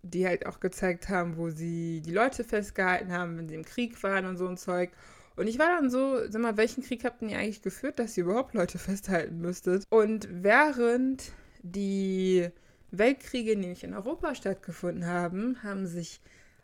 die 0.02 0.26
halt 0.26 0.46
auch 0.46 0.60
gezeigt 0.60 1.08
haben, 1.08 1.36
wo 1.36 1.50
sie 1.50 2.00
die 2.00 2.12
Leute 2.12 2.44
festgehalten 2.44 3.12
haben, 3.12 3.36
wenn 3.36 3.48
sie 3.48 3.54
im 3.54 3.64
Krieg 3.64 4.02
waren 4.02 4.26
und 4.26 4.36
so 4.36 4.46
ein 4.46 4.56
Zeug. 4.56 4.90
Und 5.36 5.46
ich 5.46 5.58
war 5.58 5.68
dann 5.68 5.90
so, 5.90 6.28
sag 6.28 6.42
mal, 6.42 6.56
welchen 6.56 6.82
Krieg 6.82 7.04
habt 7.04 7.22
ihr 7.22 7.38
eigentlich 7.38 7.62
geführt, 7.62 7.98
dass 7.98 8.16
ihr 8.16 8.24
überhaupt 8.24 8.54
Leute 8.54 8.78
festhalten 8.78 9.40
müsstet? 9.40 9.84
Und 9.88 10.28
während 10.30 11.32
die 11.62 12.48
Weltkriege 12.90 13.56
nämlich 13.56 13.84
in 13.84 13.94
Europa 13.94 14.34
stattgefunden 14.34 15.06
haben, 15.06 15.62
haben 15.62 15.86
sich 15.86 16.20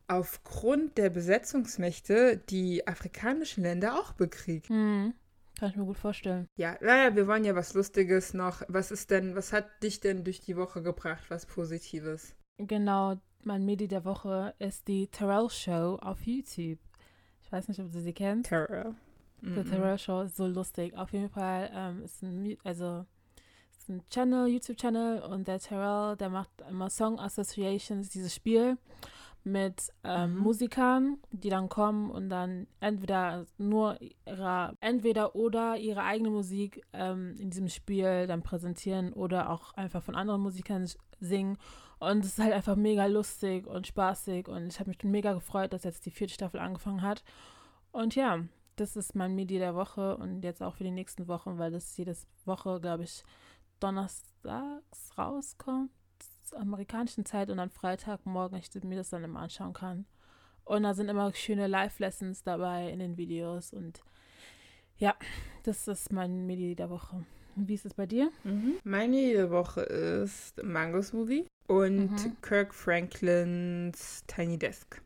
aufgrund 0.09 0.99
der 0.99 1.11
Besetzungsmächte 1.11 2.37
die 2.51 2.87
afrikanischen 2.87 3.63
Länder 3.63 3.95
auch 3.95 4.13
bekriegt. 4.13 4.71
Mhm. 4.71 5.15
Kann 5.59 5.71
ich 5.71 5.77
mir 5.77 5.85
gut 5.85 5.97
vorstellen. 5.97 6.49
Ja, 6.57 6.77
naja, 6.81 7.15
wir 7.15 7.27
wollen 7.29 7.45
ja 7.45 7.55
was 7.55 7.75
Lustiges 7.75 8.35
noch. 8.35 8.63
Was 8.69 8.91
ist 8.91 9.11
denn, 9.11 9.37
was 9.37 9.53
hat 9.53 9.67
dich 9.83 10.01
denn 10.01 10.25
durch 10.25 10.41
die 10.41 10.57
Woche 10.57 10.83
gebracht, 10.83 11.25
was 11.29 11.47
Positives? 11.47 12.35
Genau, 12.59 13.17
mein 13.45 13.65
Medi 13.65 13.87
der 13.87 14.05
Woche 14.05 14.55
ist 14.59 14.89
die 14.89 15.07
Terrell 15.09 15.49
Show 15.51 15.99
auf 16.01 16.23
YouTube. 16.27 16.79
Ich 17.43 17.53
weiß 17.53 17.69
nicht, 17.69 17.81
ob 17.81 17.93
du 17.93 18.01
sie 18.01 18.13
kennst. 18.13 18.49
Terrell. 18.49 18.95
Die 19.43 19.61
mm. 19.61 19.71
Terrell 19.71 19.99
Show 19.99 20.23
ist 20.23 20.37
so 20.37 20.47
lustig. 20.47 20.97
Auf 20.97 21.13
jeden 21.13 21.29
Fall 21.29 21.71
ähm, 21.73 22.03
ist 22.03 22.23
ein, 22.23 22.57
also 22.65 23.05
ist 23.77 23.89
ein 23.89 24.03
Channel, 24.09 24.49
YouTube-Channel 24.49 25.23
und 25.23 25.47
der 25.47 25.61
Terrell, 25.61 26.17
der 26.17 26.31
macht 26.31 26.51
immer 26.69 26.91
Song 26.91 27.21
Associations, 27.21 28.09
dieses 28.09 28.35
Spiel 28.35 28.77
mit 29.45 29.93
ähm, 30.03 30.35
mhm. 30.35 30.41
Musikern, 30.41 31.19
die 31.31 31.51
dann 31.51 31.69
kommen 31.69 32.11
und 32.11 32.31
dann 32.31 32.67
entweder 32.81 33.47
nur 33.59 33.99
ihre, 34.01 34.77
entweder 34.81 35.37
oder 35.37 35.77
ihre 35.77 36.03
eigene 36.03 36.31
Musik 36.31 36.83
ähm, 36.93 37.37
in 37.39 37.51
diesem 37.51 37.69
Spiel 37.69 38.27
dann 38.27 38.43
präsentieren 38.43 39.13
oder 39.13 39.51
auch 39.51 39.75
einfach 39.75 40.03
von 40.03 40.17
anderen 40.17 40.41
Musikern 40.41 40.89
singen. 41.21 41.59
Und 41.99 42.25
es 42.25 42.33
ist 42.33 42.39
halt 42.39 42.53
einfach 42.53 42.77
mega 42.77 43.07
lustig 43.07 43.67
und 43.67 43.87
spaßig 43.87 44.49
und 44.49 44.67
ich 44.67 44.81
habe 44.81 44.91
mich 44.91 45.03
mega 45.05 45.35
gefreut, 45.35 45.73
dass 45.73 45.85
jetzt 45.85 46.07
die 46.07 46.11
vierte 46.11 46.35
Staffel 46.35 46.61
angefangen 46.61 47.03
hat. 47.03 47.23
Und 47.93 48.15
ja, 48.15 48.41
das 48.77 48.97
ist 48.97 49.15
mein 49.15 49.35
Medi 49.35 49.59
der 49.59 49.75
Woche 49.75 50.17
und 50.17 50.43
jetzt 50.43 50.63
auch 50.63 50.75
für 50.75 50.85
die 50.85 50.91
nächsten 50.91 51.29
Wochen, 51.29 51.59
weil 51.59 51.71
das 51.71 51.97
jedes 51.97 52.27
Woche, 52.45 52.81
glaube 52.81 53.05
ich, 53.05 53.25
donnerstags 53.79 55.17
rauskommt 55.17 55.91
amerikanischen 56.57 57.25
Zeit 57.25 57.51
und 57.51 57.57
dann 57.59 57.71
Freitagmorgen 57.71 58.59
ich 58.59 58.71
mir 58.85 58.97
das 58.97 59.11
dann 59.11 59.25
immer 59.25 59.41
anschauen 59.41 59.73
kann. 59.73 60.07
Und 60.65 60.83
da 60.85 60.95
sind 60.95 61.09
immer 61.09 61.33
schöne 61.35 61.67
Live-Lessons 61.67 62.43
dabei 62.43 62.91
in 62.91 62.99
den 62.99 63.17
Videos 63.17 63.73
und 63.73 64.03
Ja, 64.97 65.15
das 65.65 65.89
ist 65.89 66.13
mein 66.13 66.47
Medi 66.47 66.75
der 66.77 66.89
Woche. 66.89 67.25
Wie 67.57 67.75
ist 67.75 67.85
es 67.85 67.95
bei 67.95 68.07
dir? 68.07 68.31
Mhm. 68.45 68.77
Meine 68.85 69.17
jede 69.17 69.51
Woche 69.51 69.83
ist 69.83 70.63
Mango 70.63 71.03
Smoothie 71.03 71.47
und 71.67 72.11
Mhm. 72.13 72.37
Kirk 72.43 72.75
Franklins 72.75 74.25
Tiny 74.27 74.59
Desk. 74.59 75.01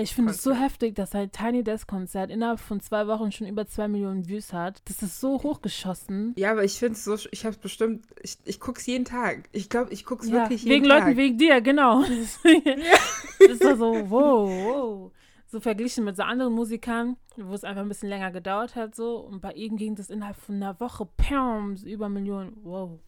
Ich 0.00 0.14
finde 0.14 0.32
es 0.32 0.42
so 0.42 0.54
heftig, 0.54 0.94
dass 0.94 1.10
sein 1.10 1.30
Tiny 1.30 1.62
Desk 1.62 1.86
Konzert 1.88 2.30
innerhalb 2.30 2.60
von 2.60 2.80
zwei 2.80 3.06
Wochen 3.06 3.32
schon 3.32 3.46
über 3.46 3.66
zwei 3.66 3.88
Millionen 3.88 4.26
Views 4.28 4.52
hat. 4.52 4.82
Das 4.86 5.02
ist 5.02 5.20
so 5.20 5.42
hochgeschossen. 5.42 6.34
Ja, 6.36 6.52
aber 6.52 6.64
ich 6.64 6.78
finde 6.78 6.94
es 6.94 7.04
so, 7.04 7.16
ich 7.30 7.44
habe 7.44 7.56
bestimmt, 7.60 8.06
ich, 8.22 8.38
ich 8.44 8.60
gucke 8.60 8.80
es 8.80 8.86
jeden 8.86 9.04
Tag. 9.04 9.48
Ich 9.52 9.68
glaube, 9.68 9.92
ich 9.92 10.04
gucke 10.04 10.24
es 10.24 10.30
Ja, 10.30 10.42
wirklich 10.42 10.62
jeden 10.62 10.74
wegen 10.74 10.88
Tag. 10.88 11.04
Leuten 11.04 11.16
wegen 11.16 11.38
dir, 11.38 11.60
genau. 11.60 12.04
Das 13.38 13.50
ist 13.50 13.64
doch 13.64 13.76
so, 13.76 14.10
wow, 14.10 14.48
wow. 14.48 15.12
So 15.48 15.60
verglichen 15.60 16.04
mit 16.04 16.16
so 16.16 16.22
anderen 16.22 16.54
Musikern, 16.54 17.16
wo 17.36 17.52
es 17.54 17.64
einfach 17.64 17.82
ein 17.82 17.88
bisschen 17.88 18.08
länger 18.08 18.30
gedauert 18.30 18.76
hat, 18.76 18.94
so. 18.94 19.16
Und 19.16 19.40
bei 19.40 19.52
ihm 19.52 19.76
ging 19.76 19.94
das 19.96 20.10
innerhalb 20.10 20.36
von 20.36 20.54
einer 20.56 20.78
Woche, 20.80 21.06
pam, 21.16 21.74
über 21.84 22.08
Millionen. 22.08 22.56
Wow. 22.62 23.00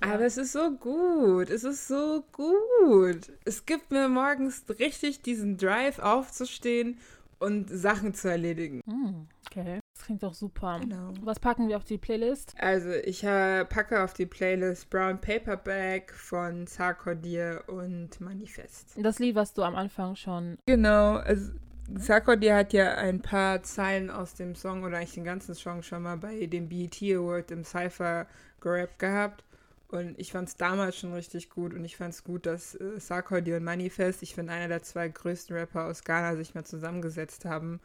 Aber 0.00 0.24
es 0.24 0.36
ist 0.36 0.52
so 0.52 0.70
gut. 0.72 1.50
Es 1.50 1.64
ist 1.64 1.88
so 1.88 2.24
gut. 2.32 3.30
Es 3.44 3.66
gibt 3.66 3.90
mir 3.90 4.08
morgens 4.08 4.64
richtig 4.78 5.22
diesen 5.22 5.56
Drive 5.56 5.98
aufzustehen 5.98 6.98
und 7.38 7.68
Sachen 7.70 8.14
zu 8.14 8.28
erledigen. 8.28 8.82
Hm, 8.86 9.26
okay. 9.46 9.80
Das 9.94 10.06
klingt 10.06 10.22
doch 10.22 10.34
super. 10.34 10.78
Genau. 10.80 11.12
Was 11.22 11.38
packen 11.38 11.68
wir 11.68 11.76
auf 11.76 11.84
die 11.84 11.98
Playlist? 11.98 12.54
Also 12.58 12.90
ich 12.90 13.22
äh, 13.24 13.64
packe 13.66 14.02
auf 14.02 14.14
die 14.14 14.26
Playlist 14.26 14.88
Brown 14.88 15.20
Paperback 15.20 16.12
von 16.12 16.66
Sarkodie 16.66 17.58
und 17.66 18.20
Manifest. 18.20 18.94
Das 18.96 19.18
Lied, 19.18 19.34
was 19.34 19.52
du 19.52 19.62
am 19.62 19.74
Anfang 19.74 20.16
schon. 20.16 20.56
Genau, 20.66 21.16
also 21.16 21.52
Sarkodie 21.96 22.52
hat 22.52 22.72
ja 22.72 22.94
ein 22.94 23.20
paar 23.20 23.62
Zeilen 23.62 24.10
aus 24.10 24.34
dem 24.34 24.54
Song 24.54 24.84
oder 24.84 24.98
eigentlich 24.98 25.14
den 25.14 25.24
ganzen 25.24 25.54
Song 25.54 25.82
schon 25.82 26.02
mal 26.02 26.16
bei 26.16 26.46
dem 26.46 26.68
BET 26.68 27.02
Award 27.02 27.50
im 27.50 27.64
Cypher 27.64 28.26
gerappt 28.60 28.98
gehabt. 28.98 29.44
Und 29.90 30.16
ich 30.20 30.30
fand 30.30 30.48
es 30.48 30.56
damals 30.56 30.96
schon 30.98 31.12
richtig 31.12 31.50
gut 31.50 31.74
und 31.74 31.84
ich 31.84 31.96
fand 31.96 32.14
es 32.14 32.22
gut, 32.22 32.46
dass 32.46 32.76
äh, 32.76 33.00
Sarkodie 33.00 33.54
und 33.54 33.64
Manifest, 33.64 34.22
ich 34.22 34.36
finde, 34.36 34.52
einer 34.52 34.68
der 34.68 34.84
zwei 34.84 35.08
größten 35.08 35.56
Rapper 35.56 35.86
aus 35.86 36.04
Ghana 36.04 36.36
sich 36.36 36.54
mal 36.54 36.64
zusammengesetzt 36.64 37.44
haben 37.44 37.80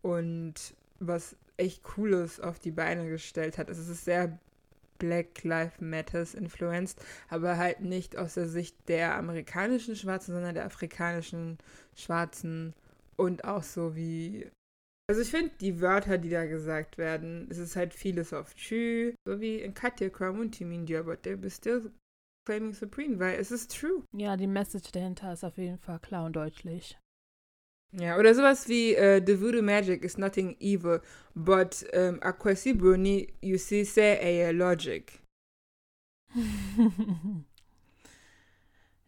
und 0.00 0.54
was 0.98 1.36
echt 1.58 1.82
Cooles 1.82 2.40
auf 2.40 2.58
die 2.58 2.70
Beine 2.70 3.06
gestellt 3.08 3.58
hat. 3.58 3.68
Also 3.68 3.82
es 3.82 3.88
ist 3.88 4.06
sehr 4.06 4.38
Black 4.98 5.42
Lives 5.42 5.80
Matters 5.80 6.32
influenced, 6.34 7.04
aber 7.28 7.58
halt 7.58 7.80
nicht 7.80 8.16
aus 8.16 8.34
der 8.34 8.48
Sicht 8.48 8.76
der 8.88 9.16
amerikanischen 9.16 9.94
Schwarzen, 9.94 10.32
sondern 10.32 10.54
der 10.54 10.64
afrikanischen 10.64 11.58
Schwarzen 11.94 12.72
und 13.16 13.44
auch 13.44 13.62
so 13.62 13.94
wie. 13.94 14.46
Also 15.12 15.20
ich 15.20 15.30
finde 15.30 15.50
die 15.60 15.82
Wörter, 15.82 16.16
die 16.16 16.30
da 16.30 16.46
gesagt 16.46 16.96
werden, 16.96 17.46
es 17.50 17.58
ist 17.58 17.76
halt 17.76 17.92
vieles 17.92 18.32
auf 18.32 18.54
True, 18.54 19.12
so 19.26 19.42
wie 19.42 19.56
in 19.60 19.74
Katja 19.74 20.08
Kramunti 20.08 20.64
Mindia, 20.64 21.02
but 21.02 21.22
they 21.22 21.36
be 21.36 21.50
still 21.50 21.92
claiming 22.46 22.72
supreme, 22.72 23.18
weil 23.18 23.38
es 23.38 23.50
ist 23.50 23.78
true. 23.78 24.04
Ja, 24.16 24.38
die 24.38 24.46
Message 24.46 24.90
dahinter 24.90 25.34
ist 25.34 25.44
auf 25.44 25.58
jeden 25.58 25.76
Fall 25.76 25.98
klar 25.98 26.24
und 26.24 26.34
deutlich. 26.34 26.98
Ja, 27.90 28.18
oder 28.18 28.34
sowas 28.34 28.70
wie 28.70 28.94
äh, 28.94 29.22
The 29.22 29.38
Voodoo 29.38 29.60
Magic 29.60 30.02
is 30.02 30.16
nothing 30.16 30.56
evil, 30.60 31.02
but 31.34 31.84
um, 31.94 32.18
Akwesi 32.22 32.72
Bruni, 32.72 33.34
you 33.42 33.58
see, 33.58 33.84
say 33.84 34.46
a 34.46 34.50
logic. 34.50 35.20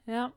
ja. 0.04 0.34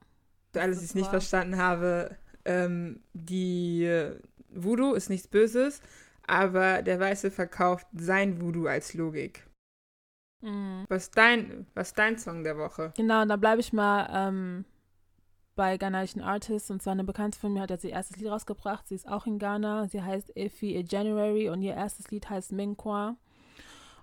Für 0.53 0.61
alle, 0.61 0.71
die 0.71 0.75
Das 0.75 0.85
es 0.85 0.95
nicht 0.95 1.09
verstanden 1.09 1.57
habe, 1.57 2.17
ähm, 2.45 3.03
die 3.11 3.83
äh, 3.83 4.17
Voodoo 4.63 4.93
ist 4.93 5.09
nichts 5.09 5.27
Böses, 5.27 5.81
aber 6.25 6.81
der 6.81 6.99
Weiße 6.99 7.31
verkauft 7.31 7.87
sein 7.93 8.41
Voodoo 8.41 8.67
als 8.67 8.93
Logik. 8.93 9.47
Mhm. 10.41 10.85
Was 10.89 11.11
dein, 11.11 11.65
was 11.73 11.93
dein 11.93 12.17
Song 12.17 12.43
der 12.43 12.57
Woche? 12.57 12.93
Genau, 12.95 13.25
da 13.25 13.35
bleibe 13.37 13.61
ich 13.61 13.73
mal 13.73 14.07
ähm, 14.11 14.65
bei 15.55 15.77
ghanaischen 15.77 16.21
Artists. 16.21 16.71
Und 16.71 16.81
zwar 16.81 16.93
eine 16.93 17.03
Bekannte 17.03 17.39
von 17.39 17.51
mir 17.51 17.61
hat 17.61 17.69
jetzt 17.69 17.83
ihr 17.83 17.91
erstes 17.91 18.17
Lied 18.17 18.29
rausgebracht. 18.29 18.87
Sie 18.87 18.95
ist 18.95 19.07
auch 19.07 19.25
in 19.25 19.39
Ghana. 19.39 19.87
Sie 19.87 20.01
heißt 20.01 20.31
Ify 20.35 20.85
January 20.87 21.49
und 21.49 21.61
ihr 21.61 21.73
erstes 21.73 22.09
Lied 22.11 22.29
heißt 22.29 22.51
Minkwa. 22.53 23.17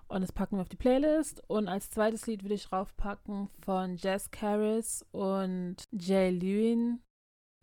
Und 0.07 0.21
das 0.21 0.31
packen 0.31 0.57
wir 0.57 0.61
auf 0.61 0.69
die 0.69 0.75
Playlist. 0.75 1.41
Und 1.47 1.67
als 1.67 1.89
zweites 1.89 2.27
Lied 2.27 2.43
würde 2.43 2.53
ich 2.53 2.67
draufpacken 2.67 3.49
von 3.63 3.95
Jess 3.95 4.29
Caris 4.29 5.03
und 5.11 5.77
Jay 5.91 6.29
Lewin. 6.29 6.99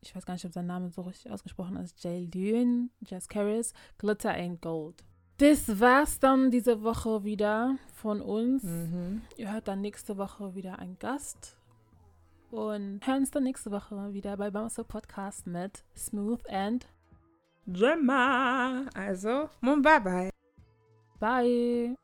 Ich 0.02 0.14
weiß 0.14 0.26
gar 0.26 0.34
nicht, 0.34 0.44
ob 0.44 0.52
sein 0.52 0.66
Name 0.66 0.90
so 0.90 1.02
richtig 1.02 1.30
ausgesprochen 1.30 1.76
ist. 1.76 2.02
Jay 2.02 2.28
Lewin, 2.34 2.90
Jess 3.00 3.28
Caris, 3.28 3.72
Glitter 3.98 4.30
Ain't 4.32 4.60
Gold. 4.60 5.04
Das 5.38 5.80
war's 5.80 6.18
dann 6.18 6.50
diese 6.50 6.82
Woche 6.82 7.24
wieder 7.24 7.76
von 7.94 8.20
uns. 8.20 8.64
Mhm. 8.64 9.22
Ihr 9.36 9.52
hört 9.52 9.68
dann 9.68 9.80
nächste 9.80 10.18
Woche 10.18 10.54
wieder 10.54 10.78
einen 10.78 10.98
Gast. 10.98 11.56
Und 12.50 13.00
hören 13.06 13.20
uns 13.20 13.30
dann 13.30 13.44
nächste 13.44 13.70
Woche 13.70 14.12
wieder 14.12 14.36
bei 14.36 14.50
Bouncer 14.50 14.84
Podcast 14.84 15.46
mit 15.46 15.84
Smooth 15.96 16.46
and 16.50 16.86
Gemma. 17.66 18.84
Also, 18.94 19.48
Mumbai. 19.60 20.30
Bye. 21.18 21.96